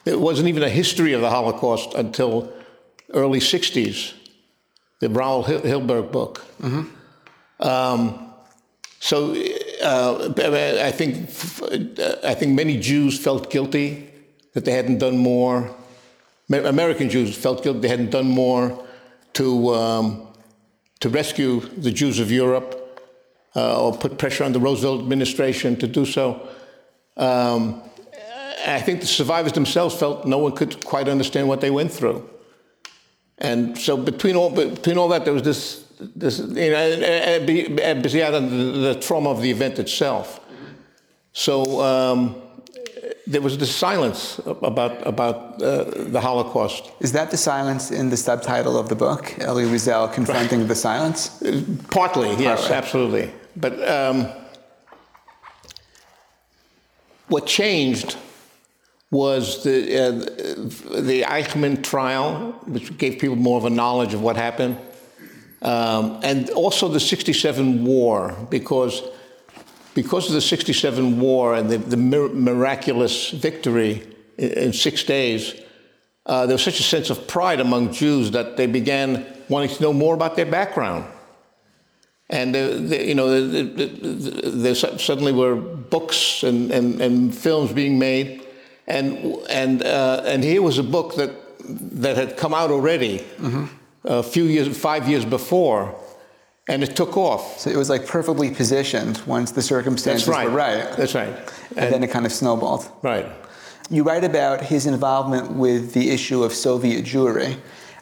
There 0.04 0.18
wasn't 0.18 0.48
even 0.48 0.62
a 0.62 0.68
history 0.68 1.14
of 1.14 1.20
the 1.20 1.30
Holocaust 1.30 1.94
until 1.94 2.52
early 3.12 3.40
'60s, 3.40 4.12
the 5.00 5.08
Raul 5.08 5.44
Hilberg 5.44 6.12
book. 6.12 6.44
Mm-hmm. 6.60 7.66
Um, 7.66 8.32
so 8.98 9.34
uh, 9.82 10.32
I 10.36 10.90
think 10.90 11.28
I 12.24 12.34
think 12.34 12.54
many 12.54 12.78
Jews 12.78 13.18
felt 13.18 13.50
guilty 13.50 14.10
that 14.52 14.64
they 14.64 14.72
hadn't 14.72 14.98
done 14.98 15.16
more. 15.16 15.74
American 16.50 17.08
Jews 17.08 17.36
felt 17.36 17.62
guilty 17.62 17.80
they 17.80 17.88
hadn't 17.88 18.10
done 18.10 18.28
more 18.28 18.84
to 19.34 19.74
um, 19.74 20.26
to 21.04 21.10
rescue 21.10 21.60
the 21.76 21.90
Jews 21.90 22.18
of 22.18 22.32
Europe 22.32 22.70
uh, 23.54 23.78
or 23.78 23.92
put 23.94 24.16
pressure 24.16 24.42
on 24.42 24.52
the 24.52 24.58
Roosevelt 24.58 25.02
administration 25.02 25.76
to 25.76 25.86
do 25.86 26.06
so. 26.06 26.48
Um, 27.18 27.82
I 28.66 28.80
think 28.80 29.02
the 29.02 29.06
survivors 29.06 29.52
themselves 29.52 29.94
felt 29.94 30.24
no 30.24 30.38
one 30.38 30.52
could 30.52 30.82
quite 30.82 31.06
understand 31.06 31.46
what 31.46 31.60
they 31.60 31.70
went 31.70 31.92
through. 31.92 32.26
And 33.36 33.76
so 33.76 33.98
between 33.98 34.34
all, 34.34 34.48
between 34.48 34.96
all 34.96 35.08
that, 35.08 35.26
there 35.26 35.34
was 35.34 35.42
this, 35.42 35.84
this 36.16 36.38
you 36.38 36.70
know, 36.70 37.44
beyond 37.44 38.02
the, 38.02 38.94
the 38.94 38.98
trauma 38.98 39.28
of 39.28 39.42
the 39.42 39.50
event 39.50 39.78
itself. 39.78 40.40
So 41.34 41.82
um, 41.82 42.34
there 43.26 43.40
was 43.40 43.56
this 43.56 43.74
silence 43.74 44.38
about 44.44 45.06
about 45.06 45.62
uh, 45.62 45.84
the 46.12 46.20
Holocaust. 46.20 46.90
Is 47.00 47.12
that 47.12 47.30
the 47.30 47.36
silence 47.36 47.90
in 47.90 48.10
the 48.10 48.16
subtitle 48.16 48.76
of 48.78 48.88
the 48.88 48.96
book, 48.96 49.34
Elie 49.38 49.64
Wiesel 49.64 50.12
confronting 50.12 50.60
right. 50.60 50.68
the 50.68 50.74
silence? 50.74 51.42
Partly, 51.90 52.30
yes, 52.36 52.60
Partly. 52.60 52.76
absolutely. 52.76 53.32
But 53.56 53.88
um, 53.88 54.28
what 57.28 57.46
changed 57.46 58.16
was 59.10 59.62
the 59.64 59.78
uh, 59.96 60.10
the 61.00 61.22
Eichmann 61.22 61.82
trial, 61.82 62.52
which 62.66 62.96
gave 62.98 63.18
people 63.18 63.36
more 63.36 63.56
of 63.56 63.64
a 63.64 63.70
knowledge 63.70 64.12
of 64.12 64.20
what 64.20 64.36
happened, 64.36 64.76
um, 65.62 66.20
and 66.22 66.50
also 66.50 66.88
the 66.88 67.00
'67 67.00 67.84
war, 67.84 68.36
because 68.50 69.02
because 69.94 70.26
of 70.26 70.34
the 70.34 70.40
67 70.40 71.20
war 71.20 71.54
and 71.54 71.70
the, 71.70 71.78
the 71.78 71.96
miraculous 71.96 73.30
victory 73.30 74.02
in, 74.36 74.50
in 74.50 74.72
six 74.72 75.04
days, 75.04 75.54
uh, 76.26 76.46
there 76.46 76.54
was 76.54 76.62
such 76.62 76.80
a 76.80 76.82
sense 76.82 77.10
of 77.10 77.26
pride 77.26 77.60
among 77.60 77.92
Jews 77.92 78.30
that 78.32 78.56
they 78.56 78.66
began 78.66 79.26
wanting 79.48 79.68
to 79.76 79.82
know 79.82 79.92
more 79.92 80.14
about 80.14 80.36
their 80.36 80.46
background. 80.46 81.04
And, 82.30 82.56
uh, 82.56 82.58
you 82.96 83.14
know, 83.14 83.28
there 83.40 84.74
suddenly 84.74 85.32
were 85.32 85.54
books 85.54 86.42
and, 86.42 86.70
and, 86.70 87.00
and 87.00 87.34
films 87.34 87.72
being 87.72 87.98
made. 87.98 88.46
And, 88.86 89.36
and, 89.50 89.82
uh, 89.82 90.22
and 90.24 90.42
here 90.42 90.62
was 90.62 90.78
a 90.78 90.82
book 90.82 91.16
that, 91.16 91.30
that 92.00 92.16
had 92.16 92.36
come 92.36 92.54
out 92.54 92.70
already 92.70 93.18
mm-hmm. 93.18 93.66
a 94.04 94.22
few 94.22 94.44
years, 94.44 94.76
five 94.76 95.08
years 95.08 95.24
before, 95.24 95.94
and 96.68 96.82
it 96.82 96.96
took 96.96 97.16
off. 97.16 97.58
So 97.58 97.70
it 97.70 97.76
was 97.76 97.90
like 97.90 98.06
perfectly 98.06 98.50
positioned 98.50 99.20
once 99.26 99.50
the 99.50 99.62
circumstances 99.62 100.28
right. 100.28 100.48
were 100.48 100.56
right. 100.56 100.96
That's 100.96 101.14
right. 101.14 101.28
And, 101.70 101.78
and, 101.78 101.94
then 101.94 102.04
it 102.04 102.10
kind 102.10 102.24
of 102.24 102.32
snowballed. 102.32 102.88
Right. 103.02 103.26
You 103.90 104.02
write 104.02 104.24
about 104.24 104.62
his 104.62 104.86
involvement 104.86 105.52
with 105.52 105.92
the 105.92 106.10
issue 106.10 106.42
of 106.42 106.54
Soviet 106.54 107.04
Jewry, 107.04 107.58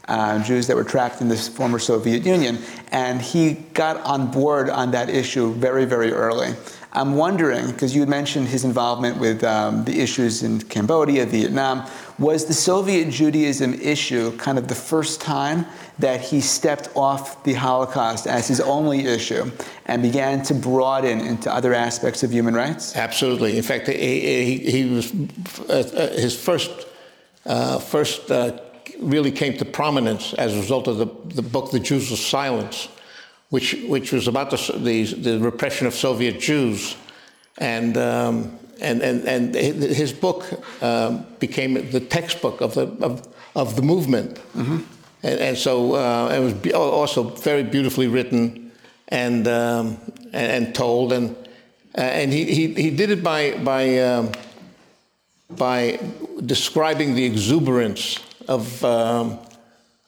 uh, 0.07 0.43
Jews 0.45 0.69
that 0.69 0.77
were 0.77 0.85
trapped 0.85 1.21
in 1.21 1.29
the 1.29 1.37
former 1.37 1.81
Soviet 1.81 2.25
Union, 2.25 2.59
and 2.93 3.21
he 3.21 3.55
got 3.75 4.01
on 4.03 4.31
board 4.31 4.71
on 4.71 4.93
that 4.93 5.11
issue 5.11 5.53
very, 5.55 5.85
very 5.85 6.13
early. 6.13 6.55
I'm 6.95 7.15
wondering, 7.15 7.69
because 7.69 7.95
you 7.97 8.05
mentioned 8.05 8.49
his 8.49 8.65
involvement 8.65 9.19
with 9.19 9.43
um, 9.45 9.85
the 9.85 10.01
issues 10.01 10.43
in 10.43 10.61
Cambodia, 10.61 11.25
Vietnam, 11.25 11.89
was 12.19 12.45
the 12.45 12.53
Soviet 12.53 13.11
Judaism 13.11 13.73
issue 13.75 14.37
kind 14.37 14.59
of 14.59 14.69
the 14.69 14.75
first 14.75 15.21
time 15.21 15.65
that 15.99 16.21
he 16.21 16.43
stepped 16.43 16.91
off 16.95 17.43
the 17.45 17.55
Holocaust 17.55 18.27
as 18.27 18.47
his 18.47 18.61
only 18.61 19.07
issue 19.07 19.51
and 19.87 20.03
began 20.03 20.43
to 20.43 20.55
broaden 20.55 21.21
into 21.21 21.51
other 21.51 21.73
aspects 21.73 22.23
of 22.23 22.31
human 22.31 22.55
rights? 22.55 22.95
Absolutely. 22.95 23.57
In 23.57 23.63
fact, 23.63 23.89
he, 23.89 24.21
he, 24.45 24.71
he 24.71 24.85
was 24.85 25.13
uh, 25.69 25.73
uh, 25.73 26.09
his 26.21 26.39
first 26.39 26.71
uh, 27.47 27.79
first 27.79 28.31
uh, 28.31 28.61
really 29.01 29.33
came 29.33 29.57
to 29.57 29.65
prominence 29.65 30.35
as 30.35 30.55
a 30.55 30.59
result 30.59 30.87
of 30.89 30.99
the, 30.99 31.07
the 31.35 31.43
book 31.43 31.71
"The 31.71 31.81
Jews 31.81 32.13
of 32.13 32.19
Silence," 32.19 32.89
which 33.53 33.77
which 33.87 34.13
was 34.13 34.27
about 34.29 34.51
the 34.51 34.57
the, 34.79 35.05
the 35.05 35.39
repression 35.39 35.87
of 35.87 35.95
Soviet 35.95 36.41
Jews, 36.41 36.97
and. 37.59 37.97
Um, 37.97 38.59
and, 38.81 39.01
and, 39.01 39.25
and 39.29 39.55
his 39.55 40.13
book 40.13 40.45
um, 40.83 41.25
became 41.39 41.75
the 41.93 42.01
textbook 42.01 42.61
of 42.61 42.75
the, 42.75 42.89
of, 43.01 43.29
of 43.55 43.77
the 43.77 43.83
movement. 43.83 44.35
Mm-hmm. 44.57 44.79
And, 45.23 45.41
and, 45.41 45.57
so 45.57 45.95
uh, 45.95 46.35
it 46.35 46.41
was 46.41 46.73
also 46.75 47.23
very 47.23 47.63
beautifully 47.63 48.09
written 48.09 48.73
and, 49.09 49.47
um, 49.47 49.99
and, 50.33 50.67
and, 50.67 50.75
told. 50.75 51.13
And, 51.13 51.37
uh, 51.97 52.01
and 52.01 52.33
he, 52.33 52.45
he, 52.47 52.75
he 52.75 52.91
did 52.91 53.11
it 53.11 53.23
by, 53.23 53.53
by, 53.59 53.99
um, 53.99 54.33
by 55.51 56.01
describing 56.45 57.15
the 57.15 57.25
exuberance 57.25 58.19
of, 58.49 58.85
um, 58.85 59.39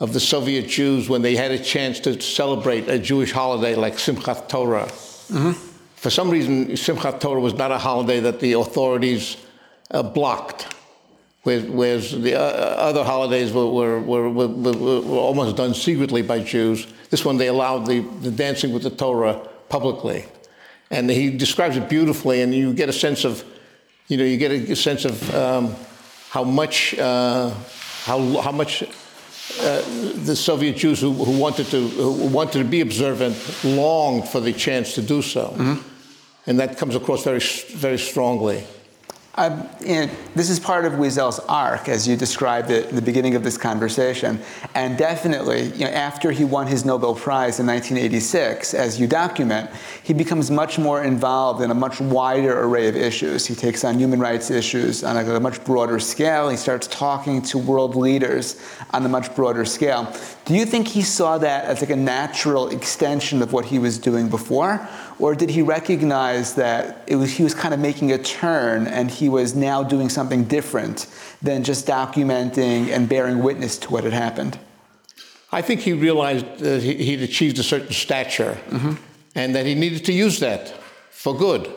of 0.01 0.13
the 0.13 0.21
Soviet 0.21 0.67
Jews 0.69 1.09
when 1.09 1.23
they 1.23 1.37
had 1.37 1.51
a 1.51 1.59
chance 1.59 2.01
to 2.01 2.21
celebrate 2.21 2.89
a 2.89 2.99
Jewish 2.99 3.33
holiday 3.33 3.75
like 3.75 3.95
Simchat 3.95 4.49
Torah. 4.49 4.87
Mm-hmm 4.87 5.71
for 6.05 6.11
some 6.11 6.29
reason, 6.29 6.67
Simchat 6.67 7.19
Torah 7.19 7.41
was 7.41 7.55
not 7.55 7.73
a 7.73 7.79
holiday 7.79 8.21
that 8.21 8.39
the 8.39 8.53
authorities 8.53 9.39
uh, 9.91 10.03
blocked, 10.03 10.67
whereas 11.45 12.13
the 12.13 12.35
uh, 12.35 12.41
other 12.41 13.03
holidays 13.03 13.55
were, 13.55 13.67
were, 13.71 13.99
were, 13.99 14.49
were, 14.49 15.17
almost 15.17 15.57
done 15.57 15.73
secretly 15.73 16.21
by 16.21 16.41
Jews. 16.41 16.87
This 17.09 17.25
one, 17.25 17.39
they 17.39 17.47
allowed 17.47 17.87
the, 17.87 18.01
the 18.21 18.31
dancing 18.31 18.71
with 18.71 18.83
the 18.83 18.91
Torah 18.91 19.49
publicly. 19.71 20.27
And 20.91 21.09
he 21.09 21.31
describes 21.31 21.79
it 21.79 21.89
beautifully, 21.89 22.43
and 22.43 22.55
you 22.55 22.75
get 22.75 22.91
a 22.91 22.93
sense 22.93 23.25
of, 23.25 23.43
you 24.09 24.19
know, 24.19 24.25
you 24.25 24.37
get 24.37 24.51
a 24.51 24.77
sense 24.77 25.07
of 25.07 25.35
um, 25.35 25.75
how 26.29 26.45
much, 26.45 26.99
uh, 26.99 27.49
how, 28.05 28.43
how 28.43 28.53
much 28.53 28.85
uh, 29.61 29.83
the 30.25 30.37
Soviet 30.37 30.77
Jews 30.77 31.01
who, 31.01 31.13
who, 31.13 31.39
wanted 31.39 31.67
to 31.67 31.89
who 31.89 32.27
wanted 32.27 32.59
to 32.59 32.65
be 32.65 32.81
observant 32.81 33.37
longed 33.65 34.29
for 34.29 34.41
the 34.41 34.53
chance 34.53 34.95
to 34.95 35.03
do 35.03 35.23
so. 35.23 35.49
Mm-hmm. 35.49 35.81
and 36.47 36.61
that 36.61 36.77
comes 36.77 36.95
across 36.95 37.25
very, 37.25 37.41
very 37.41 37.99
strongly. 37.99 38.65
Know, 39.37 39.69
this 40.35 40.49
is 40.49 40.61
part 40.61 40.85
of 40.85 40.93
Wiesel's 40.93 41.41
arc, 41.41 41.89
as 41.89 42.07
you 42.07 42.17
described 42.17 42.71
it 42.71 42.89
in 42.91 42.95
the 42.95 43.03
beginning 43.03 43.35
of 43.35 43.43
this 43.43 43.59
conversation. 43.59 44.41
And 44.77 44.97
definitely, 44.97 45.73
you 45.73 45.87
know, 45.87 45.91
after 45.91 46.31
he 46.31 46.45
won 46.45 46.69
his 46.69 46.85
Nobel 46.85 47.17
Prize 47.17 47.59
in 47.59 47.67
1986, 47.67 48.75
as 48.75 49.01
you 49.01 49.09
document, 49.09 49.71
he 50.05 50.15
becomes 50.15 50.53
much 50.53 50.79
more 50.79 51.03
involved 51.03 51.63
in 51.63 51.73
a 51.73 51.75
much 51.75 52.01
wider 52.01 52.63
array 52.63 52.87
of 52.87 52.95
issues. 52.95 53.45
He 53.45 53.57
takes 53.57 53.83
on 53.83 53.99
human 53.99 54.21
rights 54.21 54.53
issues 54.53 55.03
on 55.03 55.17
a, 55.17 55.35
a 55.35 55.41
much 55.41 55.65
broader 55.65 55.99
scale. 55.99 56.49
He 56.49 56.57
starts 56.57 56.87
talking 56.87 57.43
to 57.43 57.59
world 57.59 57.97
leaders 57.97 58.61
on 58.93 59.05
a 59.05 59.09
much 59.09 59.35
broader 59.35 59.65
scale. 59.65 60.15
Do 60.45 60.55
you 60.55 60.67
think 60.67 60.89
he 60.89 61.01
saw 61.01 61.39
that 61.39 61.65
as 61.65 61.81
like 61.81 61.91
a 61.91 61.97
natural 61.97 62.69
extension 62.69 63.41
of 63.41 63.53
what 63.53 63.65
he 63.65 63.79
was 63.79 63.97
doing 63.99 64.29
before? 64.29 64.87
Or 65.19 65.35
did 65.35 65.49
he 65.49 65.63
recognize 65.63 66.55
that 66.57 67.03
it 67.07 67.17
was, 67.17 67.33
he 67.33 67.43
was 67.43 67.55
kind 67.55 67.73
of 67.73 67.81
making 67.81 68.13
a 68.13 68.19
turn 68.19 68.87
and 68.87 69.11
he 69.11 69.31
was 69.31 69.55
now 69.55 69.83
doing 69.83 70.11
something 70.11 70.45
different 70.45 71.07
than 71.41 71.65
just 71.65 71.87
documenting 71.87 72.91
and 72.91 73.09
bearing 73.09 73.43
witness 73.43 73.79
to 73.79 73.91
what 73.91 74.05
had 74.05 74.13
happened? 74.13 74.59
I 75.51 75.63
think 75.63 75.81
he 75.81 75.95
realized 75.95 76.59
that 76.59 76.83
he'd 76.83 77.23
achieved 77.23 77.59
a 77.59 77.63
certain 77.63 77.93
stature 77.93 78.59
mm-hmm. 78.69 78.95
and 79.35 79.55
that 79.55 79.65
he 79.65 79.75
needed 79.75 80.05
to 80.07 80.13
use 80.13 80.41
that 80.41 80.69
for 81.11 81.35
good, 81.35 81.73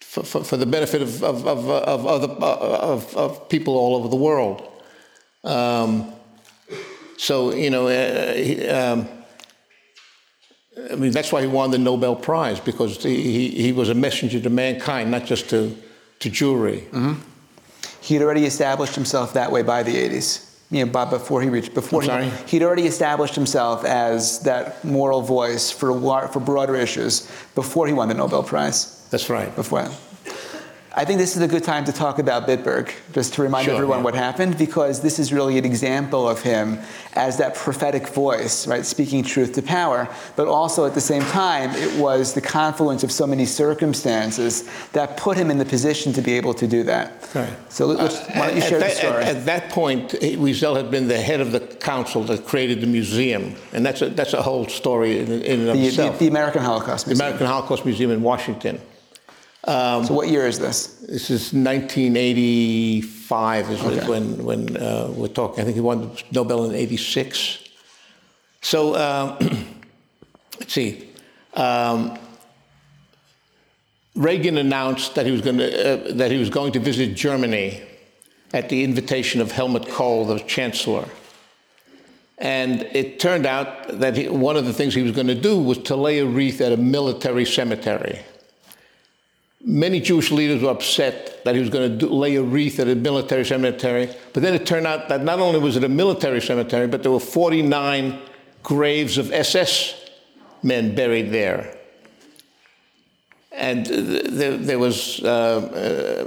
for, 0.00 0.24
for, 0.24 0.42
for 0.42 0.56
the 0.56 0.66
benefit 0.66 1.02
of, 1.02 1.22
of, 1.22 1.46
of, 1.46 1.68
of, 1.68 2.06
other, 2.06 2.32
of, 2.32 3.16
of 3.16 3.48
people 3.48 3.76
all 3.76 3.94
over 3.94 4.08
the 4.08 4.16
world. 4.16 4.66
Um, 5.44 6.15
so, 7.16 7.52
you 7.54 7.70
know, 7.70 7.88
uh, 7.88 8.34
he, 8.34 8.68
um, 8.68 9.08
I 10.90 10.94
mean, 10.94 11.10
that's 11.10 11.32
why 11.32 11.40
he 11.40 11.46
won 11.46 11.70
the 11.70 11.78
Nobel 11.78 12.14
Prize, 12.14 12.60
because 12.60 13.02
he, 13.02 13.50
he 13.50 13.72
was 13.72 13.88
a 13.88 13.94
messenger 13.94 14.40
to 14.40 14.50
mankind, 14.50 15.10
not 15.10 15.24
just 15.24 15.48
to, 15.50 15.76
to 16.20 16.30
Jewry. 16.30 16.82
Mm-hmm. 16.90 17.14
He 18.00 18.14
had 18.14 18.22
already 18.22 18.44
established 18.44 18.94
himself 18.94 19.32
that 19.34 19.50
way 19.50 19.62
by 19.62 19.82
the 19.82 19.94
80s. 19.94 20.42
You 20.70 20.84
know, 20.84 20.92
by, 20.92 21.04
before 21.04 21.42
he 21.42 21.48
reached, 21.48 21.74
before 21.74 22.02
I'm 22.02 22.30
he, 22.30 22.58
he'd 22.58 22.62
already 22.62 22.86
established 22.86 23.36
himself 23.36 23.84
as 23.84 24.40
that 24.40 24.84
moral 24.84 25.22
voice 25.22 25.70
for 25.70 25.92
for 26.28 26.40
broader 26.40 26.74
issues 26.74 27.30
before 27.54 27.86
he 27.86 27.92
won 27.92 28.08
the 28.08 28.14
Nobel 28.14 28.42
Prize. 28.42 29.06
That's 29.10 29.30
right. 29.30 29.54
Before. 29.54 29.88
I 30.98 31.04
think 31.04 31.18
this 31.18 31.36
is 31.36 31.42
a 31.42 31.48
good 31.48 31.62
time 31.62 31.84
to 31.84 31.92
talk 31.92 32.18
about 32.18 32.48
Bitburg, 32.48 32.90
just 33.12 33.34
to 33.34 33.42
remind 33.42 33.66
sure, 33.66 33.74
everyone 33.74 33.98
yeah. 33.98 34.04
what 34.04 34.14
happened, 34.14 34.56
because 34.56 35.02
this 35.02 35.18
is 35.18 35.30
really 35.30 35.58
an 35.58 35.66
example 35.66 36.26
of 36.26 36.40
him 36.40 36.78
as 37.12 37.36
that 37.36 37.54
prophetic 37.54 38.08
voice, 38.08 38.66
right, 38.66 38.84
speaking 38.84 39.22
truth 39.22 39.52
to 39.52 39.62
power. 39.62 40.08
But 40.36 40.48
also 40.48 40.86
at 40.86 40.94
the 40.94 41.02
same 41.02 41.20
time, 41.24 41.72
it 41.72 42.00
was 42.00 42.32
the 42.32 42.40
confluence 42.40 43.04
of 43.04 43.12
so 43.12 43.26
many 43.26 43.44
circumstances 43.44 44.66
that 44.92 45.18
put 45.18 45.36
him 45.36 45.50
in 45.50 45.58
the 45.58 45.66
position 45.66 46.14
to 46.14 46.22
be 46.22 46.32
able 46.32 46.54
to 46.54 46.66
do 46.66 46.82
that. 46.84 47.28
Right. 47.34 47.52
So 47.70 47.90
uh, 47.90 48.08
why 48.32 48.46
don't 48.46 48.56
you 48.56 48.62
share 48.62 48.78
that, 48.78 48.92
the 48.92 48.96
story? 48.96 49.22
At, 49.24 49.36
at, 49.36 49.44
that 49.44 49.68
point, 49.68 50.12
Wiesel 50.12 50.76
had 50.76 50.90
been 50.90 51.08
the 51.08 51.20
head 51.20 51.42
of 51.42 51.52
the 51.52 51.60
council 51.60 52.24
that 52.24 52.46
created 52.46 52.80
the 52.80 52.86
museum, 52.86 53.54
and 53.74 53.84
that's 53.84 54.00
a, 54.00 54.08
that's 54.08 54.32
a 54.32 54.40
whole 54.40 54.66
story 54.66 55.18
in, 55.18 55.30
in 55.30 55.60
and 55.60 55.68
of 55.68 55.76
the, 55.76 55.88
itself. 55.88 56.18
The, 56.18 56.24
the 56.24 56.30
American 56.30 56.62
Holocaust 56.62 57.06
Museum. 57.06 57.18
The 57.18 57.24
American 57.26 57.46
Holocaust 57.48 57.84
Museum 57.84 58.10
in 58.12 58.22
Washington. 58.22 58.80
Um, 59.66 60.04
so 60.04 60.14
what 60.14 60.28
year 60.28 60.46
is 60.46 60.60
this? 60.60 60.86
This 61.08 61.28
is 61.28 61.52
1985 61.52 63.70
is 63.70 63.82
okay. 63.82 64.08
when, 64.08 64.44
when 64.44 64.76
uh, 64.76 65.12
we're 65.12 65.26
talking. 65.26 65.60
I 65.60 65.64
think 65.64 65.74
he 65.74 65.80
won 65.80 66.02
the 66.02 66.22
Nobel 66.30 66.66
in 66.66 66.74
86. 66.74 67.64
So 68.62 68.94
um, 68.94 69.36
let's 70.60 70.72
see. 70.72 71.10
Um, 71.54 72.16
Reagan 74.14 74.56
announced 74.56 75.16
that 75.16 75.26
he 75.26 75.32
was 75.32 75.40
going 75.42 75.58
to 75.58 75.66
uh, 75.66 76.14
that 76.14 76.30
he 76.30 76.38
was 76.38 76.48
going 76.48 76.72
to 76.72 76.80
visit 76.80 77.16
Germany 77.16 77.82
at 78.54 78.68
the 78.68 78.84
invitation 78.84 79.40
of 79.40 79.50
Helmut 79.52 79.88
Kohl, 79.88 80.24
the 80.24 80.38
chancellor. 80.38 81.08
And 82.38 82.82
it 82.92 83.18
turned 83.18 83.46
out 83.46 83.98
that 84.00 84.16
he, 84.16 84.28
one 84.28 84.56
of 84.56 84.64
the 84.64 84.72
things 84.72 84.94
he 84.94 85.02
was 85.02 85.12
going 85.12 85.26
to 85.26 85.34
do 85.34 85.58
was 85.58 85.78
to 85.78 85.96
lay 85.96 86.18
a 86.18 86.26
wreath 86.26 86.60
at 86.60 86.72
a 86.72 86.76
military 86.76 87.44
cemetery. 87.44 88.20
Many 89.68 89.98
Jewish 89.98 90.30
leaders 90.30 90.62
were 90.62 90.70
upset 90.70 91.42
that 91.44 91.56
he 91.56 91.60
was 91.60 91.70
going 91.70 91.90
to 91.90 91.96
do, 91.96 92.08
lay 92.08 92.36
a 92.36 92.42
wreath 92.42 92.78
at 92.78 92.86
a 92.86 92.94
military 92.94 93.44
cemetery. 93.44 94.08
But 94.32 94.44
then 94.44 94.54
it 94.54 94.64
turned 94.64 94.86
out 94.86 95.08
that 95.08 95.24
not 95.24 95.40
only 95.40 95.58
was 95.58 95.76
it 95.76 95.82
a 95.82 95.88
military 95.88 96.40
cemetery, 96.40 96.86
but 96.86 97.02
there 97.02 97.10
were 97.10 97.18
49 97.18 98.16
graves 98.62 99.18
of 99.18 99.32
SS 99.32 100.00
men 100.62 100.94
buried 100.94 101.32
there. 101.32 101.76
And 103.50 103.86
there, 103.86 104.56
there 104.56 104.78
was 104.78 105.20
uh, 105.24 106.22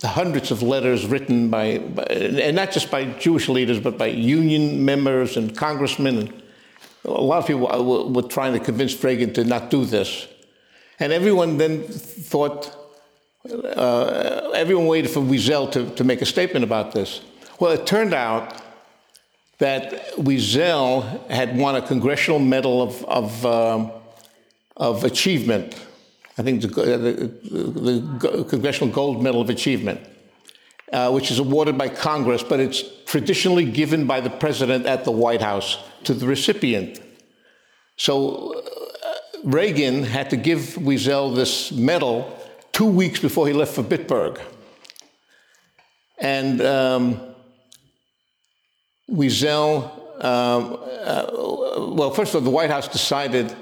uh, 0.00 0.06
hundreds 0.06 0.52
of 0.52 0.62
letters 0.62 1.06
written 1.06 1.50
by, 1.50 1.78
by, 1.78 2.04
and 2.04 2.54
not 2.54 2.70
just 2.70 2.92
by 2.92 3.06
Jewish 3.06 3.48
leaders, 3.48 3.80
but 3.80 3.98
by 3.98 4.06
union 4.06 4.84
members 4.84 5.36
and 5.36 5.56
congressmen. 5.56 6.18
And 6.18 6.42
a 7.04 7.10
lot 7.10 7.38
of 7.38 7.46
people 7.48 7.62
were, 7.62 8.04
were 8.04 8.28
trying 8.28 8.52
to 8.52 8.60
convince 8.60 9.02
Reagan 9.02 9.32
to 9.32 9.42
not 9.42 9.70
do 9.70 9.84
this. 9.84 10.28
And 11.00 11.14
everyone 11.14 11.56
then 11.56 11.82
thought, 11.84 12.76
uh, 13.50 14.50
everyone 14.54 14.86
waited 14.86 15.10
for 15.10 15.20
Wiesel 15.20 15.72
to, 15.72 15.90
to 15.94 16.04
make 16.04 16.20
a 16.20 16.26
statement 16.26 16.62
about 16.62 16.92
this. 16.92 17.22
Well, 17.58 17.72
it 17.72 17.86
turned 17.86 18.12
out 18.12 18.62
that 19.58 20.14
Wiesel 20.16 21.30
had 21.30 21.56
won 21.56 21.76
a 21.76 21.82
Congressional 21.82 22.38
Medal 22.38 22.82
of, 22.82 23.04
of, 23.06 23.46
um, 23.46 23.92
of 24.76 25.04
Achievement. 25.04 25.74
I 26.36 26.42
think 26.42 26.60
the, 26.60 26.68
the, 26.68 28.20
the, 28.20 28.44
Congressional 28.44 28.92
Gold 28.92 29.22
Medal 29.22 29.40
of 29.40 29.48
Achievement, 29.48 30.00
uh, 30.92 31.10
which 31.10 31.30
is 31.30 31.38
awarded 31.38 31.78
by 31.78 31.88
Congress, 31.88 32.42
but 32.42 32.60
it's 32.60 32.84
traditionally 33.06 33.64
given 33.64 34.06
by 34.06 34.20
the 34.20 34.30
president 34.30 34.84
at 34.84 35.04
the 35.04 35.10
White 35.10 35.42
House 35.42 35.78
to 36.04 36.12
the 36.12 36.26
recipient. 36.26 37.00
So 37.96 38.64
Reagan 39.44 40.04
had 40.04 40.30
to 40.30 40.36
give 40.36 40.60
Wiesel 40.76 41.34
this 41.34 41.72
medal 41.72 42.36
two 42.72 42.86
weeks 42.86 43.20
before 43.20 43.46
he 43.46 43.52
left 43.52 43.74
for 43.74 43.82
Bitburg. 43.82 44.40
And 46.18 46.60
um, 46.60 47.20
Wiesel, 49.10 50.24
um, 50.24 50.78
uh, 51.04 51.26
well, 51.94 52.10
first 52.10 52.34
of 52.34 52.36
all, 52.36 52.40
the 52.42 52.50
White 52.50 52.70
House 52.70 52.88
decided 52.88 53.54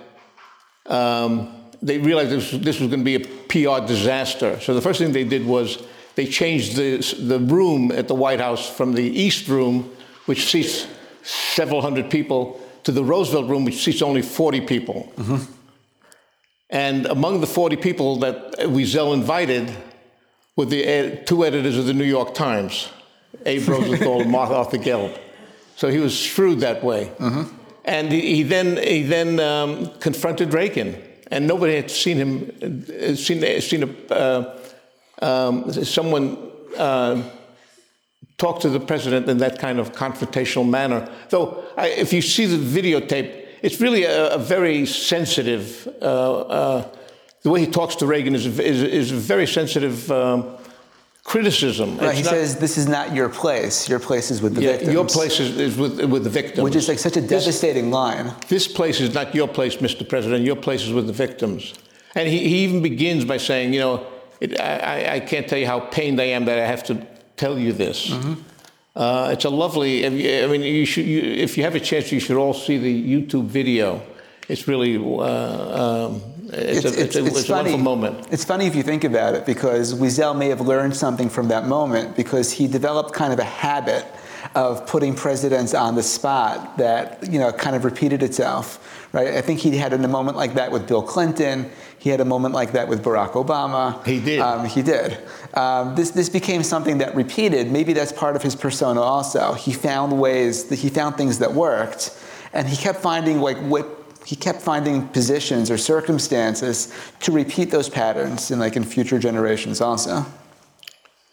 um, 0.87 1.55
they 1.81 1.99
realized 1.99 2.31
this, 2.31 2.51
this 2.51 2.81
was 2.81 2.91
going 2.91 3.05
to 3.05 3.05
be 3.05 3.15
a 3.15 3.21
PR 3.21 3.87
disaster. 3.87 4.59
So 4.61 4.75
the 4.75 4.81
first 4.81 4.99
thing 4.99 5.13
they 5.13 5.25
did 5.25 5.47
was 5.47 5.83
they 6.17 6.27
changed 6.27 6.77
the, 6.77 6.99
the 7.23 7.39
room 7.39 7.93
at 7.93 8.09
the 8.09 8.15
White 8.15 8.41
House 8.41 8.69
from 8.69 8.93
the 8.95 9.05
East 9.05 9.47
Room, 9.47 9.95
which 10.27 10.51
seats 10.51 10.89
several 11.23 11.81
hundred 11.81 12.11
people, 12.11 12.61
to 12.83 12.91
the 12.91 13.05
Roosevelt 13.05 13.49
Room, 13.49 13.65
which 13.65 13.85
seats 13.85 14.03
only 14.03 14.23
40 14.23 14.63
people. 14.63 15.13
Mm-hmm. 15.17 15.53
And 16.71 17.07
among 17.07 17.41
the 17.41 17.47
40 17.47 17.77
people 17.77 18.17
that 18.17 18.59
Wiesel 18.59 19.15
invited 19.15 19.75
were 20.57 20.67
the 20.67 21.23
two 21.25 21.45
editors 21.45 21.79
of 21.79 21.87
the 21.87 21.95
New 21.95 22.05
York 22.05 22.35
Times, 22.35 22.89
Abe 23.47 23.69
Rosenthal 23.69 24.23
and 24.23 24.35
Arthur 24.35 24.79
Gelb. 24.79 25.19
So 25.77 25.89
he 25.89 25.99
was 25.99 26.15
shrewd 26.15 26.61
that 26.61 26.83
way. 26.83 27.13
Mm-hmm. 27.19 27.55
And 27.85 28.13
he, 28.13 28.37
he, 28.37 28.43
then, 28.43 28.77
he 28.77 29.03
then 29.03 29.41
um, 29.41 29.91
confronted 30.01 30.53
Reagan. 30.53 31.01
And 31.31 31.47
nobody 31.47 31.77
had 31.77 31.91
seen 31.91 32.17
him, 32.17 32.53
uh, 32.63 33.15
seen, 33.15 33.61
seen 33.61 33.83
a, 33.83 34.13
uh, 34.13 34.59
um, 35.23 35.73
someone 35.73 36.51
uh, 36.77 37.23
talk 38.37 38.61
to 38.61 38.69
the 38.69 38.81
president 38.81 39.29
in 39.29 39.39
that 39.39 39.59
kind 39.59 39.79
of 39.79 39.93
confrontational 39.93 40.69
manner. 40.69 41.11
Though, 41.29 41.65
I, 41.77 41.89
if 41.89 42.13
you 42.13 42.23
see 42.23 42.47
the 42.47 42.57
videotape, 42.57 43.47
it's 43.63 43.81
really 43.81 44.05
a, 44.05 44.35
a 44.35 44.39
very 44.39 44.87
sensitive. 44.87 45.89
Uh, 46.01 46.41
uh, 46.41 46.89
the 47.43 47.51
way 47.51 47.61
he 47.61 47.67
talks 47.67 47.97
to 47.97 48.07
Reagan 48.07 48.35
is 48.35 48.47
is, 48.47 48.83
is 48.83 49.11
very 49.11 49.47
sensitive. 49.47 50.11
Um, 50.11 50.57
criticism. 51.29 51.99
Right, 51.99 52.17
he 52.17 52.23
not, 52.23 52.31
says 52.31 52.57
this 52.57 52.79
is 52.79 52.89
not 52.89 53.15
your 53.15 53.29
place. 53.29 53.87
Your 53.87 53.99
place 53.99 54.31
is 54.31 54.41
with 54.41 54.55
the 54.55 54.63
yeah, 54.63 54.71
victims. 54.73 54.93
Your 54.95 55.05
place 55.05 55.39
is, 55.39 55.59
is 55.59 55.77
with, 55.77 56.03
with 56.07 56.25
the 56.25 56.31
victims. 56.31 56.65
Which 56.65 56.75
is 56.75 56.89
like 56.89 56.99
such 56.99 57.19
a 57.19 57.21
devastating 57.21 57.87
this, 57.87 57.93
line. 57.93 58.35
This 58.49 58.67
place 58.67 58.99
is 58.99 59.13
not 59.13 59.35
your 59.35 59.47
place, 59.47 59.77
Mr. 59.77 60.09
President. 60.09 60.45
Your 60.45 60.57
place 60.57 60.83
is 60.83 60.93
with 60.93 61.07
the 61.07 61.13
victims. 61.13 61.75
And 62.15 62.27
he, 62.29 62.39
he 62.49 62.65
even 62.65 62.81
begins 62.83 63.27
by 63.27 63.37
saying, 63.37 63.75
you 63.75 63.81
know, 63.81 64.07
it, 64.41 64.59
I, 64.59 65.17
I 65.17 65.21
can't 65.21 65.47
tell 65.47 65.59
you 65.59 65.67
how 65.67 65.81
pained 65.81 66.19
I 66.19 66.29
am 66.37 66.47
that 66.47 66.59
I 66.59 66.67
have 66.67 66.83
to 66.85 67.07
tell 67.37 67.59
you 67.59 67.75
this. 67.75 68.09
Mm-hmm. 68.09 68.43
Uh, 68.99 69.31
it's 69.33 69.45
a 69.45 69.49
lovely. 69.49 70.05
I 70.05 70.09
mean, 70.11 70.63
you 70.63 70.85
should. 70.85 71.07
You, 71.07 71.21
if 71.21 71.57
you 71.57 71.63
have 71.63 71.77
a 71.77 71.81
chance, 71.81 72.11
you 72.11 72.19
should 72.19 72.37
all 72.37 72.53
see 72.53 72.79
the 72.79 72.93
YouTube 73.15 73.45
video. 73.45 74.03
It's 74.49 74.67
really. 74.67 74.97
Uh, 74.97 76.07
um, 76.09 76.23
it's, 76.49 76.85
it's, 76.85 76.97
a, 76.97 77.03
it's, 77.05 77.17
a, 77.17 77.25
it's, 77.27 77.39
it's 77.39 77.49
a 77.49 77.53
wonderful 77.53 77.79
moment. 77.79 78.27
It's 78.33 78.45
funny 78.45 78.67
if 78.67 78.75
you 78.75 78.83
think 78.83 79.05
about 79.05 79.37
it, 79.37 79.47
because 79.47 79.95
Wiesel 79.95 80.37
may 80.37 80.49
have 80.49 80.63
learned 80.63 80.97
something 80.97 81.29
from 81.29 81.47
that 81.49 81.69
moment, 81.69 82.17
because 82.17 82.51
he 82.51 82.67
developed 82.67 83.13
kind 83.13 83.33
of 83.33 83.39
a 83.39 83.45
habit 83.45 84.05
of 84.57 84.85
putting 84.87 85.15
presidents 85.15 85.75
on 85.75 85.95
the 85.95 86.03
spot 86.03 86.79
that 86.79 87.31
you 87.31 87.39
know 87.39 87.53
kind 87.53 87.77
of 87.77 87.85
repeated 87.85 88.25
itself, 88.25 89.09
right? 89.13 89.29
I 89.29 89.43
think 89.43 89.61
he 89.61 89.77
had 89.77 89.93
in 89.93 90.05
a 90.05 90.09
moment 90.09 90.37
like 90.37 90.55
that 90.55 90.73
with 90.73 90.89
Bill 90.89 91.03
Clinton. 91.03 91.71
He 91.99 92.11
had 92.11 92.21
a 92.21 92.25
moment 92.25 92.55
like 92.55 92.73
that 92.73 92.87
with 92.89 93.03
Barack 93.03 93.33
Obama. 93.33 94.05
He 94.07 94.21
did. 94.21 94.39
Um, 94.39 94.67
he 94.67 94.83
did. 94.83 95.19
Um, 95.55 95.97
this 95.97 96.11
this 96.11 96.29
became 96.29 96.63
something 96.63 96.99
that 96.99 97.15
repeated. 97.15 97.73
Maybe 97.73 97.93
that's 97.93 98.13
part 98.13 98.37
of 98.37 98.43
his 98.43 98.55
persona 98.55 99.01
also. 99.01 99.55
He 99.55 99.73
found 99.73 100.19
ways 100.19 100.65
that 100.65 100.79
he 100.79 100.89
found 100.89 101.17
things 101.17 101.39
that 101.41 101.53
worked, 101.53 102.17
and 102.53 102.69
he 102.69 102.77
kept 102.77 103.01
finding 103.01 103.41
like 103.41 103.59
what 103.59 103.87
he 104.25 104.37
kept 104.37 104.61
finding 104.61 105.09
positions 105.09 105.71
or 105.71 105.79
circumstances 105.79 106.93
to 107.21 107.33
repeat 107.33 107.71
those 107.71 107.89
patterns 107.89 108.51
in 108.51 108.59
like 108.59 108.77
in 108.77 108.85
future 108.85 109.19
generations 109.19 109.81
also. 109.81 110.25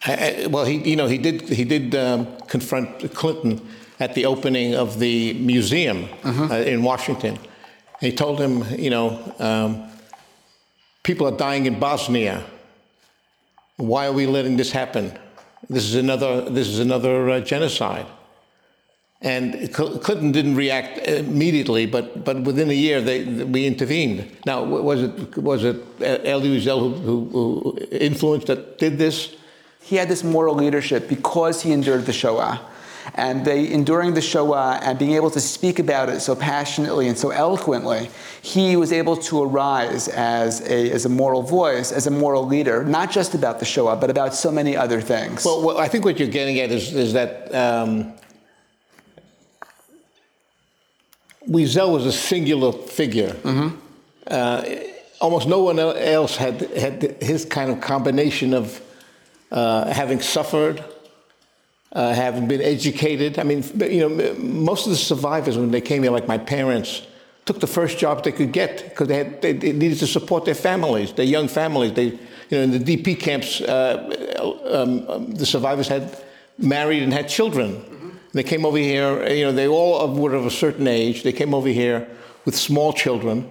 I, 0.05 0.47
well, 0.49 0.65
he 0.65 0.77
you 0.89 0.95
know 0.95 1.07
he 1.07 1.17
did 1.17 1.41
he 1.49 1.63
did 1.63 1.93
um, 1.93 2.37
confront 2.47 3.13
Clinton 3.13 3.61
at 3.99 4.15
the 4.15 4.25
opening 4.25 4.75
of 4.75 4.99
the 4.99 5.33
museum 5.33 6.09
uh, 6.23 6.55
in 6.55 6.83
Washington. 6.83 7.37
He 8.01 8.11
told 8.11 8.39
him, 8.39 8.63
you 8.77 8.89
know, 8.89 9.33
um, 9.39 9.89
people 11.05 11.27
are 11.27 11.37
dying 11.37 11.67
in 11.67 11.79
Bosnia. 11.79 12.43
Why 13.77 14.07
are 14.07 14.11
we 14.11 14.25
letting 14.25 14.57
this 14.57 14.71
happen? 14.71 15.13
This 15.69 15.83
is 15.85 15.95
another 15.95 16.49
this 16.49 16.67
is 16.67 16.79
another 16.79 17.29
uh, 17.29 17.39
genocide. 17.39 18.07
And 19.21 19.73
Clinton 19.73 20.31
didn't 20.31 20.55
react 20.55 21.07
immediately, 21.07 21.85
but, 21.87 22.23
but 22.25 22.41
within 22.41 22.69
a 22.69 22.73
year 22.73 23.01
they, 23.01 23.23
we 23.23 23.65
intervened. 23.65 24.29
Now, 24.45 24.63
was 24.63 25.03
it 25.03 25.37
was 25.37 25.63
it 25.63 25.77
Elie 26.01 26.59
Wiesel 26.59 26.79
who, 26.79 26.89
who, 27.07 27.29
who 27.31 27.77
influenced 27.91 28.47
that 28.47 28.77
did 28.77 28.97
this? 28.97 29.35
He 29.81 29.95
had 29.95 30.09
this 30.09 30.23
moral 30.23 30.55
leadership 30.55 31.07
because 31.07 31.61
he 31.61 31.71
endured 31.71 32.05
the 32.05 32.13
Shoah. 32.13 32.59
And 33.13 33.45
they, 33.45 33.71
enduring 33.71 34.15
the 34.15 34.21
Shoah 34.21 34.79
and 34.81 34.97
being 34.97 35.13
able 35.13 35.29
to 35.31 35.39
speak 35.39 35.79
about 35.79 36.09
it 36.09 36.19
so 36.21 36.35
passionately 36.35 37.07
and 37.07 37.17
so 37.17 37.29
eloquently, 37.29 38.09
he 38.41 38.75
was 38.75 38.91
able 38.91 39.15
to 39.17 39.43
arise 39.43 40.07
as 40.07 40.61
a, 40.61 40.91
as 40.91 41.05
a 41.05 41.09
moral 41.09 41.43
voice, 41.43 41.91
as 41.91 42.07
a 42.07 42.11
moral 42.11 42.45
leader, 42.45 42.83
not 42.83 43.11
just 43.11 43.35
about 43.35 43.59
the 43.59 43.65
Shoah, 43.65 43.95
but 43.95 44.09
about 44.09 44.33
so 44.33 44.51
many 44.51 44.75
other 44.75 45.01
things. 45.01 45.45
Well, 45.45 45.65
well 45.65 45.77
I 45.77 45.87
think 45.87 46.03
what 46.03 46.19
you're 46.19 46.27
getting 46.27 46.59
at 46.59 46.71
is, 46.71 46.93
is 46.93 47.13
that 47.13 47.53
um, 47.53 48.13
Wiesel 51.47 51.93
was 51.93 52.05
a 52.05 52.11
singular 52.11 52.71
figure. 52.71 53.33
Mm-hmm. 53.43 53.77
Uh, 54.27 54.63
almost 55.21 55.47
no 55.47 55.61
one 55.61 55.79
else 55.79 56.35
had, 56.35 56.61
had 56.71 57.21
his 57.21 57.45
kind 57.45 57.71
of 57.71 57.81
combination 57.81 58.53
of 58.53 58.81
uh, 59.51 59.91
having 59.93 60.19
suffered, 60.19 60.83
uh, 61.95 62.13
having 62.13 62.47
been 62.47 62.61
educated. 62.61 63.39
I 63.39 63.43
mean, 63.43 63.63
you 63.89 64.07
know, 64.07 64.33
most 64.35 64.85
of 64.85 64.91
the 64.91 64.97
survivors 64.97 65.57
when 65.57 65.71
they 65.71 65.81
came 65.81 66.03
here, 66.03 66.11
like 66.11 66.27
my 66.27 66.37
parents, 66.37 67.07
took 67.45 67.59
the 67.59 67.67
first 67.67 67.97
job 67.97 68.23
they 68.23 68.31
could 68.31 68.51
get 68.51 68.83
because 68.89 69.07
they, 69.07 69.17
had, 69.17 69.41
they, 69.41 69.53
they, 69.53 69.71
needed 69.71 69.99
to 69.99 70.07
support 70.07 70.45
their 70.45 70.55
families, 70.55 71.13
their 71.13 71.25
young 71.25 71.47
families. 71.47 71.93
They, 71.93 72.07
you 72.07 72.17
know, 72.51 72.61
in 72.61 72.71
the 72.71 72.79
DP 72.79 73.19
camps, 73.19 73.61
uh, 73.61 74.51
um, 74.65 75.09
um, 75.09 75.31
the 75.31 75.45
survivors 75.45 75.87
had 75.87 76.21
married 76.57 77.01
and 77.01 77.13
had 77.13 77.29
children. 77.29 77.75
Mm-hmm. 77.75 78.09
They 78.33 78.43
came 78.43 78.65
over 78.65 78.77
here. 78.77 79.27
You 79.29 79.45
know, 79.45 79.51
they 79.51 79.67
all 79.67 80.13
were 80.13 80.33
of 80.33 80.45
a 80.45 80.51
certain 80.51 80.87
age. 80.87 81.23
They 81.23 81.31
came 81.31 81.53
over 81.53 81.69
here 81.69 82.07
with 82.43 82.55
small 82.55 82.93
children, 82.93 83.49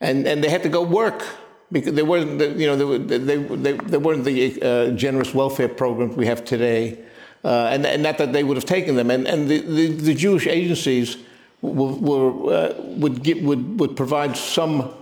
and, 0.00 0.26
and 0.26 0.42
they 0.42 0.48
had 0.48 0.62
to 0.64 0.68
go 0.68 0.82
work 0.82 1.24
because 1.70 1.94
they 1.94 2.02
weren't, 2.02 2.40
you 2.58 2.66
know, 2.66 2.98
they, 2.98 3.18
they, 3.18 3.36
they, 3.36 3.72
they 3.72 3.98
weren't 3.98 4.24
the 4.24 4.62
uh, 4.62 4.90
generous 4.92 5.34
welfare 5.34 5.68
programs 5.68 6.16
we 6.16 6.26
have 6.26 6.44
today, 6.44 6.98
uh, 7.44 7.68
and, 7.70 7.86
and, 7.86 8.02
not 8.02 8.18
that 8.18 8.32
they 8.32 8.42
would 8.42 8.56
have 8.56 8.66
taken 8.66 8.96
them. 8.96 9.10
And, 9.10 9.26
and 9.26 9.48
the, 9.48 9.60
the, 9.60 9.86
the 9.88 10.14
Jewish 10.14 10.46
agencies 10.46 11.16
were, 11.62 11.92
were 11.92 12.52
uh, 12.52 12.74
would, 12.78 13.22
get, 13.22 13.42
would, 13.42 13.78
would 13.80 13.96
provide 13.96 14.36
some 14.36 14.92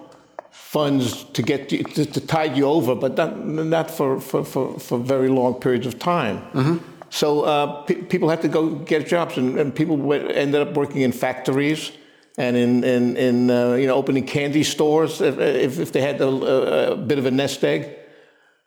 funds 0.51 1.25
to 1.25 1.43
get 1.43 1.73
you, 1.73 1.83
to, 1.83 2.05
to, 2.05 2.21
tide 2.21 2.57
you 2.57 2.67
over, 2.67 2.95
but 2.95 3.17
not, 3.17 3.47
not 3.47 3.91
for, 3.91 4.21
for, 4.21 4.45
for, 4.45 4.79
for 4.79 4.99
very 4.99 5.29
long 5.29 5.55
periods 5.55 5.87
of 5.87 5.99
time. 5.99 6.39
Mm-hmm. 6.53 6.77
So 7.09 7.43
uh, 7.43 7.83
pe- 7.85 8.03
people 8.03 8.29
had 8.29 8.43
to 8.43 8.49
go 8.49 8.71
get 8.71 9.07
jobs, 9.07 9.39
and, 9.39 9.59
and 9.59 9.75
people 9.75 10.13
ended 10.13 10.61
up 10.61 10.75
working 10.75 11.03
in 11.03 11.13
factories 11.13 11.93
and 12.37 12.57
in, 12.57 12.85
in, 12.85 13.17
in 13.17 13.51
uh, 13.51 13.75
you 13.75 13.87
know, 13.87 13.95
opening 13.95 14.27
candy 14.27 14.63
stores 14.63 15.21
if, 15.21 15.39
if, 15.39 15.79
if 15.79 15.93
they 15.93 16.03
had 16.03 16.21
a, 16.21 16.29
a, 16.29 16.93
a, 16.93 16.97
bit 16.97 17.19
of 17.19 17.27
a 17.27 17.31
nest 17.31 17.65
egg. 17.65 17.97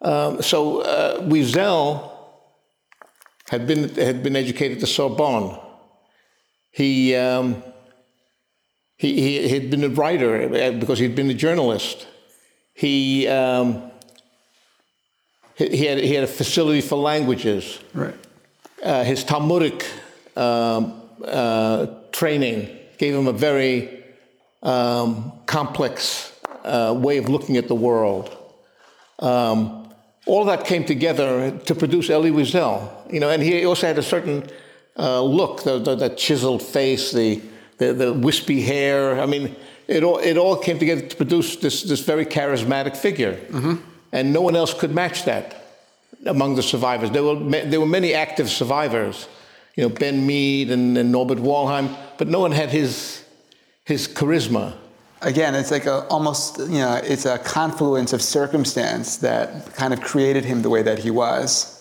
Um, 0.01 0.41
so 0.41 0.81
uh, 0.81 1.21
Wiesel 1.21 2.18
had 3.49 3.65
been, 3.65 3.89
had 3.95 4.21
been 4.23 4.35
educated 4.35 4.77
at 4.77 4.81
the 4.81 4.87
Sorbonne. 4.87 5.59
He, 6.71 7.15
um, 7.15 7.63
he, 8.95 9.21
he 9.21 9.49
had 9.49 9.69
been 9.69 9.83
a 9.83 9.89
writer 9.89 10.53
uh, 10.53 10.71
because 10.71 10.99
he'd 10.99 11.15
been 11.15 11.29
a 11.29 11.33
journalist. 11.33 12.07
He, 12.73 13.27
um, 13.27 13.91
he, 15.55 15.85
had, 15.85 15.97
he 15.97 16.13
had 16.13 16.23
a 16.23 16.27
facility 16.27 16.81
for 16.81 16.97
languages. 16.97 17.79
Right. 17.93 18.13
Uh, 18.83 19.03
his 19.03 19.23
Talmudic 19.23 19.85
um, 20.35 21.01
uh, 21.25 21.87
training 22.11 22.69
gave 22.97 23.15
him 23.15 23.27
a 23.27 23.33
very 23.33 24.03
um, 24.61 25.33
complex 25.45 26.31
uh, 26.63 26.93
way 26.97 27.17
of 27.17 27.29
looking 27.29 27.57
at 27.57 27.67
the 27.67 27.75
world. 27.75 28.35
Um, 29.17 29.78
all 30.29 30.45
that 30.45 30.63
came 30.63 30.85
together 30.85 31.51
to 31.65 31.73
produce 31.73 32.09
Elie 32.09 32.29
Wiesel, 32.29 33.11
you 33.11 33.19
know, 33.19 33.31
and 33.31 33.41
he 33.41 33.65
also 33.65 33.87
had 33.87 33.97
a 33.97 34.03
certain 34.03 34.47
uh, 34.95 35.21
look, 35.21 35.63
the, 35.63 35.79
the, 35.79 35.95
the, 35.95 36.09
chiseled 36.09 36.61
face, 36.61 37.11
the, 37.11 37.41
the, 37.77 37.93
the, 37.93 38.13
wispy 38.13 38.61
hair. 38.61 39.19
I 39.19 39.25
mean, 39.25 39.55
it 39.87 40.03
all, 40.03 40.19
it 40.19 40.37
all 40.37 40.55
came 40.57 40.77
together 40.77 41.01
to 41.01 41.15
produce 41.15 41.55
this, 41.55 41.81
this 41.83 42.01
very 42.01 42.25
charismatic 42.25 42.95
figure. 42.95 43.35
Mm-hmm. 43.49 43.75
And 44.11 44.31
no 44.31 44.41
one 44.41 44.55
else 44.55 44.73
could 44.73 44.93
match 44.93 45.25
that 45.25 45.65
among 46.25 46.55
the 46.55 46.63
survivors. 46.63 47.09
There 47.09 47.23
were, 47.23 47.35
there 47.35 47.79
were 47.79 47.87
many 47.87 48.13
active 48.13 48.49
survivors, 48.49 49.27
you 49.75 49.83
know, 49.83 49.89
Ben 49.89 50.27
Meed 50.27 50.69
and, 50.69 50.97
and 50.97 51.11
Norbert 51.11 51.39
Wollheim, 51.39 51.95
but 52.17 52.27
no 52.27 52.39
one 52.39 52.51
had 52.51 52.69
his, 52.69 53.23
his 53.83 54.07
charisma. 54.07 54.75
Again, 55.21 55.53
it's 55.53 55.71
like 55.71 55.85
a, 55.85 56.07
almost, 56.07 56.59
you 56.59 56.79
know, 56.79 56.99
it's 57.03 57.25
a 57.25 57.37
confluence 57.39 58.13
of 58.13 58.21
circumstance 58.21 59.17
that 59.17 59.73
kind 59.75 59.93
of 59.93 59.99
created 60.01 60.45
him 60.45 60.61
the 60.61 60.69
way 60.69 60.81
that 60.81 60.99
he 60.99 61.11
was. 61.11 61.75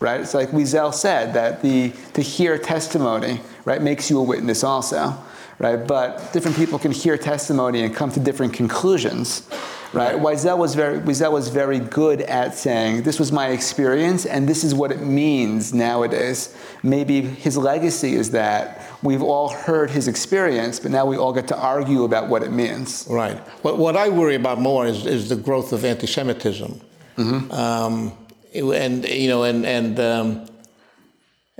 Right? 0.00 0.20
It's 0.20 0.34
like 0.34 0.50
Wiesel 0.50 0.92
said 0.92 1.34
that 1.34 1.62
the 1.62 1.92
to 2.14 2.22
hear 2.22 2.58
testimony, 2.58 3.40
right, 3.64 3.80
makes 3.80 4.10
you 4.10 4.18
a 4.18 4.22
witness 4.22 4.64
also. 4.64 5.14
Right? 5.58 5.76
But 5.76 6.32
different 6.32 6.56
people 6.56 6.78
can 6.78 6.90
hear 6.90 7.16
testimony 7.16 7.82
and 7.82 7.94
come 7.94 8.10
to 8.12 8.20
different 8.20 8.54
conclusions 8.54 9.48
right? 9.94 10.16
Wiesel 10.16 10.58
was 10.58 10.74
very 10.74 10.98
Wiesel 10.98 11.32
was 11.32 11.48
very 11.48 11.78
good 11.78 12.20
at 12.22 12.54
saying 12.54 13.02
this 13.02 13.18
was 13.18 13.30
my 13.30 13.48
experience 13.48 14.26
and 14.26 14.48
this 14.48 14.64
is 14.64 14.74
what 14.74 14.90
it 14.90 15.00
means 15.00 15.72
nowadays. 15.72 16.54
Maybe 16.82 17.20
his 17.22 17.56
legacy 17.56 18.14
is 18.14 18.32
that 18.32 18.82
we've 19.04 19.22
all 19.22 19.50
heard 19.50 19.90
his 19.90 20.08
experience, 20.08 20.80
but 20.80 20.90
now 20.90 21.06
we 21.06 21.16
all 21.16 21.32
get 21.32 21.46
to 21.48 21.56
argue 21.56 22.04
about 22.04 22.28
what 22.28 22.42
it 22.42 22.50
means. 22.50 23.06
Right. 23.08 23.36
What, 23.62 23.78
what 23.78 23.96
I 23.96 24.08
worry 24.08 24.34
about 24.34 24.58
more 24.60 24.86
is, 24.86 25.06
is 25.06 25.28
the 25.28 25.36
growth 25.36 25.72
of 25.72 25.84
anti-Semitism, 25.84 26.80
mm-hmm. 27.16 27.52
um, 27.52 28.12
and 28.54 29.04
you 29.04 29.28
know, 29.28 29.44
and 29.44 29.64
and 29.66 30.00
um, 30.00 30.46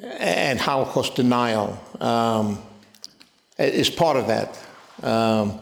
and 0.03 0.59
Holocaust 0.59 1.15
denial 1.15 1.79
um, 2.01 2.59
is 3.59 3.91
part 3.91 4.17
of 4.17 4.27
that. 4.27 4.59
Um, 5.03 5.61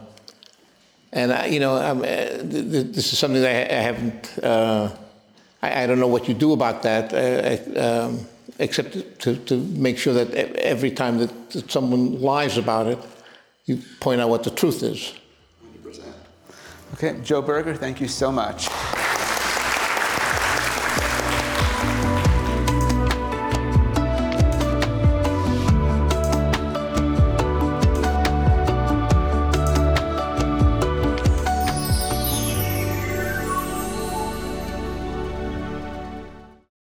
and 1.11 1.31
I, 1.31 1.45
you 1.45 1.59
know, 1.59 1.75
uh, 1.75 1.93
this 2.41 3.13
is 3.13 3.19
something 3.19 3.41
that 3.41 3.71
I, 3.71 3.75
haven't. 3.75 4.43
Uh, 4.43 4.95
I, 5.61 5.83
I, 5.83 5.87
don't 5.87 5.99
know 5.99 6.07
what 6.07 6.27
you 6.27 6.33
do 6.33 6.53
about 6.53 6.81
that, 6.83 7.13
uh, 7.13 8.07
um, 8.07 8.25
except 8.59 9.19
to, 9.21 9.35
to 9.35 9.57
make 9.57 9.97
sure 9.97 10.13
that 10.13 10.33
every 10.33 10.91
time 10.91 11.17
that, 11.17 11.31
someone 11.69 12.21
lies 12.21 12.57
about 12.57 12.87
it, 12.87 12.99
you 13.65 13.81
point 13.99 14.21
out 14.21 14.29
what 14.29 14.43
the 14.43 14.51
truth 14.51 14.83
is. 14.83 15.13
100%. 15.85 16.03
Okay, 16.95 17.19
Joe 17.23 17.41
Berger, 17.41 17.75
thank 17.75 18.01
you 18.01 18.07
so 18.07 18.31
much. 18.31 18.67